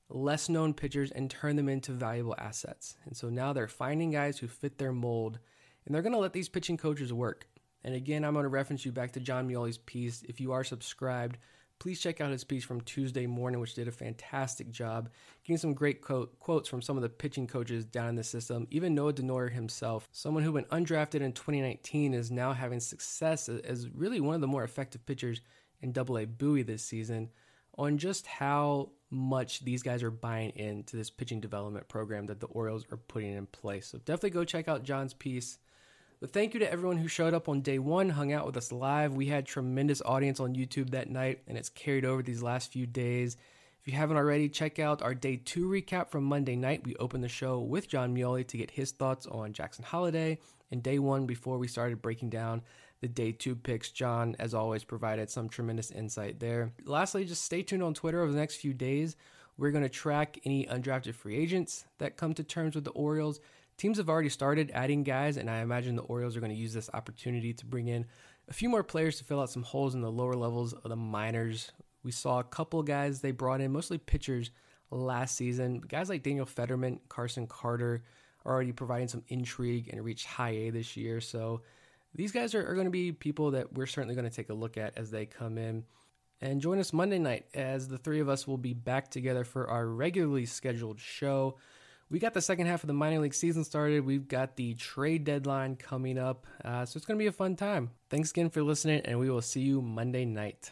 less 0.10 0.50
known 0.50 0.74
pitchers 0.74 1.12
and 1.12 1.30
turn 1.30 1.56
them 1.56 1.70
into 1.70 1.92
valuable 1.92 2.36
assets. 2.38 2.96
And 3.06 3.16
so 3.16 3.30
now 3.30 3.54
they're 3.54 3.68
finding 3.68 4.12
guys 4.12 4.38
who 4.38 4.48
fit 4.48 4.78
their 4.78 4.92
mold 4.92 5.40
and 5.86 5.94
they're 5.94 6.02
going 6.02 6.14
to 6.14 6.20
let 6.20 6.34
these 6.34 6.50
pitching 6.50 6.78
coaches 6.78 7.14
work. 7.14 7.48
And 7.84 7.94
again, 7.94 8.24
I'm 8.24 8.34
going 8.34 8.44
to 8.44 8.50
reference 8.50 8.86
you 8.86 8.92
back 8.92 9.12
to 9.14 9.20
John 9.20 9.48
Meoli's 9.48 9.78
piece. 9.78 10.24
If 10.24 10.40
you 10.40 10.52
are 10.52 10.64
subscribed, 10.64 11.38
please 11.78 12.00
check 12.00 12.20
out 12.22 12.32
his 12.32 12.44
piece 12.44 12.64
from 12.64 12.82
Tuesday 12.82 13.28
morning, 13.28 13.60
which 13.60 13.76
did 13.76 13.88
a 13.88 13.92
fantastic 13.92 14.72
job 14.72 15.10
getting 15.44 15.58
some 15.58 15.74
great 15.74 16.02
quote, 16.02 16.40
quotes 16.40 16.68
from 16.68 16.82
some 16.82 16.98
of 16.98 17.04
the 17.04 17.10
pitching 17.10 17.46
coaches 17.46 17.86
down 17.86 18.10
in 18.10 18.16
the 18.16 18.24
system. 18.24 18.68
Even 18.72 18.96
Noah 18.96 19.14
Denoyer 19.14 19.52
himself, 19.52 20.08
someone 20.12 20.44
who 20.44 20.54
went 20.54 20.70
undrafted 20.70 21.22
in 21.22 21.34
2019, 21.34 22.14
is 22.14 22.32
now 22.32 22.54
having 22.54 22.80
success 22.80 23.50
as 23.50 23.90
really 23.90 24.20
one 24.20 24.36
of 24.36 24.42
the 24.42 24.48
more 24.48 24.64
effective 24.64 25.06
pitchers 25.06 25.42
in 25.82 25.92
Double 25.92 26.18
A 26.18 26.26
Bowie 26.26 26.64
this 26.64 26.84
season 26.84 27.30
on 27.78 27.98
just 27.98 28.28
how 28.28 28.90
much 29.10 29.64
these 29.64 29.84
guys 29.84 30.04
are 30.04 30.12
buying 30.12 30.52
into 30.52 30.98
this 30.98 31.10
pitching 31.10 31.40
development 31.40 31.88
program 31.88 32.26
that 32.28 32.40
the 32.40 32.48
Orioles 32.48 32.86
are 32.92 32.98
putting 32.98 33.34
in 33.34 33.46
place. 33.48 33.88
So 33.88 33.98
definitely 34.00 34.32
go 34.32 34.44
check 34.44 34.68
out 34.68 34.84
John's 34.84 35.14
piece. 35.14 35.58
But 36.20 36.32
thank 36.32 36.54
you 36.54 36.60
to 36.62 36.72
everyone 36.72 36.98
who 36.98 37.08
showed 37.08 37.34
up 37.34 37.50
on 37.50 37.62
day 37.62 37.78
one, 37.78 38.10
hung 38.10 38.32
out 38.32 38.46
with 38.46 38.58
us 38.58 38.72
live. 38.72 39.14
We 39.14 39.28
had 39.28 39.46
tremendous 39.46 40.02
audience 40.02 40.40
on 40.40 40.56
YouTube 40.56 40.92
that 40.92 41.10
night, 41.10 41.42
and 41.48 41.58
it's 41.58 41.70
carried 41.70 42.06
over 42.06 42.24
these 42.24 42.42
last 42.42 42.72
few 42.72 42.86
days. 42.86 43.38
If 43.82 43.92
you 43.92 43.98
haven't 43.98 44.18
already, 44.18 44.50
check 44.50 44.80
out 44.80 45.02
our 45.02 45.14
day 45.14 45.36
two 45.44 45.68
recap 45.68 46.10
from 46.10 46.24
Monday 46.24 46.56
night. 46.56 46.86
We 46.86 46.96
opened 46.96 47.24
the 47.24 47.30
show 47.30 47.60
with 47.60 47.88
John 47.88 48.16
Meoli 48.16 48.48
to 48.48 48.58
get 48.58 48.72
his 48.72 48.92
thoughts 48.92 49.28
on 49.28 49.54
Jackson 49.54 49.86
Holliday 49.86 50.40
and 50.72 50.82
day 50.82 50.98
one 50.98 51.28
before 51.28 51.58
we 51.58 51.68
started 51.68 52.02
breaking 52.02 52.30
down 52.32 52.64
the 53.06 53.14
day 53.14 53.32
two 53.32 53.56
picks. 53.56 53.92
John, 53.92 54.36
as 54.40 54.56
always, 54.56 54.84
provided 54.84 55.30
some 55.30 55.48
tremendous 55.48 55.92
insight 55.92 56.40
there. 56.40 56.74
Lastly, 56.86 57.24
just 57.24 57.44
stay 57.44 57.62
tuned 57.62 57.84
on 57.84 57.94
Twitter 57.94 58.24
over 58.24 58.32
the 58.32 58.40
next 58.40 58.56
few 58.56 58.74
days. 58.74 59.16
We're 59.58 59.70
going 59.70 59.84
to 59.84 59.90
track 59.90 60.40
any 60.44 60.66
undrafted 60.66 61.14
free 61.14 61.38
agents 61.38 61.86
that 62.00 62.18
come 62.18 62.34
to 62.34 62.44
terms 62.44 62.74
with 62.74 62.84
the 62.84 62.90
Orioles. 62.92 63.42
Teams 63.78 64.00
have 64.00 64.10
already 64.10 64.30
started 64.30 64.72
adding 64.74 65.04
guys, 65.04 65.38
and 65.38 65.52
I 65.52 65.60
imagine 65.60 65.96
the 65.96 66.02
Orioles 66.02 66.36
are 66.36 66.40
going 66.40 66.52
to 66.52 66.58
use 66.58 66.74
this 66.74 66.90
opportunity 66.96 67.54
to 67.54 67.66
bring 67.66 67.90
in 67.90 68.08
a 68.50 68.54
few 68.54 68.70
more 68.70 68.84
players 68.84 69.18
to 69.20 69.24
fill 69.24 69.40
out 69.40 69.52
some 69.52 69.64
holes 69.64 69.94
in 69.94 70.02
the 70.02 70.12
lower 70.12 70.34
levels 70.34 70.74
of 70.74 70.90
the 70.90 70.96
minors. 70.96 71.72
We 72.04 72.12
saw 72.12 72.40
a 72.40 72.44
couple 72.44 72.82
guys 72.82 73.22
they 73.22 73.32
brought 73.32 73.62
in, 73.62 73.72
mostly 73.72 74.00
pitchers, 74.00 74.50
last 74.90 75.36
season. 75.36 75.80
Guys 75.80 76.10
like 76.10 76.24
Daniel 76.24 76.48
Federman, 76.48 77.02
Carson 77.08 77.46
Carter 77.46 78.04
are 78.46 78.54
already 78.54 78.72
providing 78.72 79.10
some 79.10 79.24
intrigue 79.28 79.90
and 79.92 80.04
reached 80.04 80.26
high 80.26 80.52
A 80.52 80.70
this 80.72 80.98
year. 80.98 81.22
So 81.22 81.62
these 82.16 82.32
guys 82.32 82.56
are, 82.56 82.68
are 82.68 82.74
going 82.74 82.86
to 82.86 82.92
be 82.92 83.12
people 83.12 83.52
that 83.52 83.74
we're 83.74 83.86
certainly 83.86 84.16
going 84.16 84.30
to 84.30 84.36
take 84.36 84.50
a 84.50 84.54
look 84.54 84.78
at 84.78 84.98
as 84.98 85.12
they 85.12 85.26
come 85.26 85.58
in. 85.58 85.84
And 86.42 86.62
join 86.62 86.80
us 86.80 86.92
Monday 86.92 87.20
night 87.20 87.46
as 87.54 87.88
the 87.88 87.98
three 87.98 88.20
of 88.20 88.28
us 88.28 88.48
will 88.48 88.58
be 88.58 88.74
back 88.74 89.10
together 89.10 89.44
for 89.44 89.70
our 89.70 89.88
regularly 89.88 90.46
scheduled 90.46 91.00
show. 91.00 91.58
We 92.10 92.20
got 92.20 92.34
the 92.34 92.42
second 92.42 92.68
half 92.68 92.84
of 92.84 92.88
the 92.88 92.94
minor 92.94 93.20
league 93.20 93.34
season 93.34 93.64
started. 93.64 94.06
We've 94.06 94.28
got 94.28 94.56
the 94.56 94.76
trade 94.76 95.24
deadline 95.24 95.76
coming 95.76 96.18
up. 96.18 96.46
Uh, 96.64 96.86
so 96.86 96.98
it's 96.98 97.06
going 97.06 97.18
to 97.18 97.24
be 97.24 97.28
a 97.28 97.32
fun 97.32 97.56
time. 97.56 97.92
Thanks 98.10 98.32
again 98.32 98.50
for 98.50 98.62
listening, 98.64 99.02
and 99.06 99.18
we 99.18 99.30
will 99.30 99.42
see 99.42 99.62
you 99.62 99.82
Monday 99.82 100.26
night. 100.26 100.72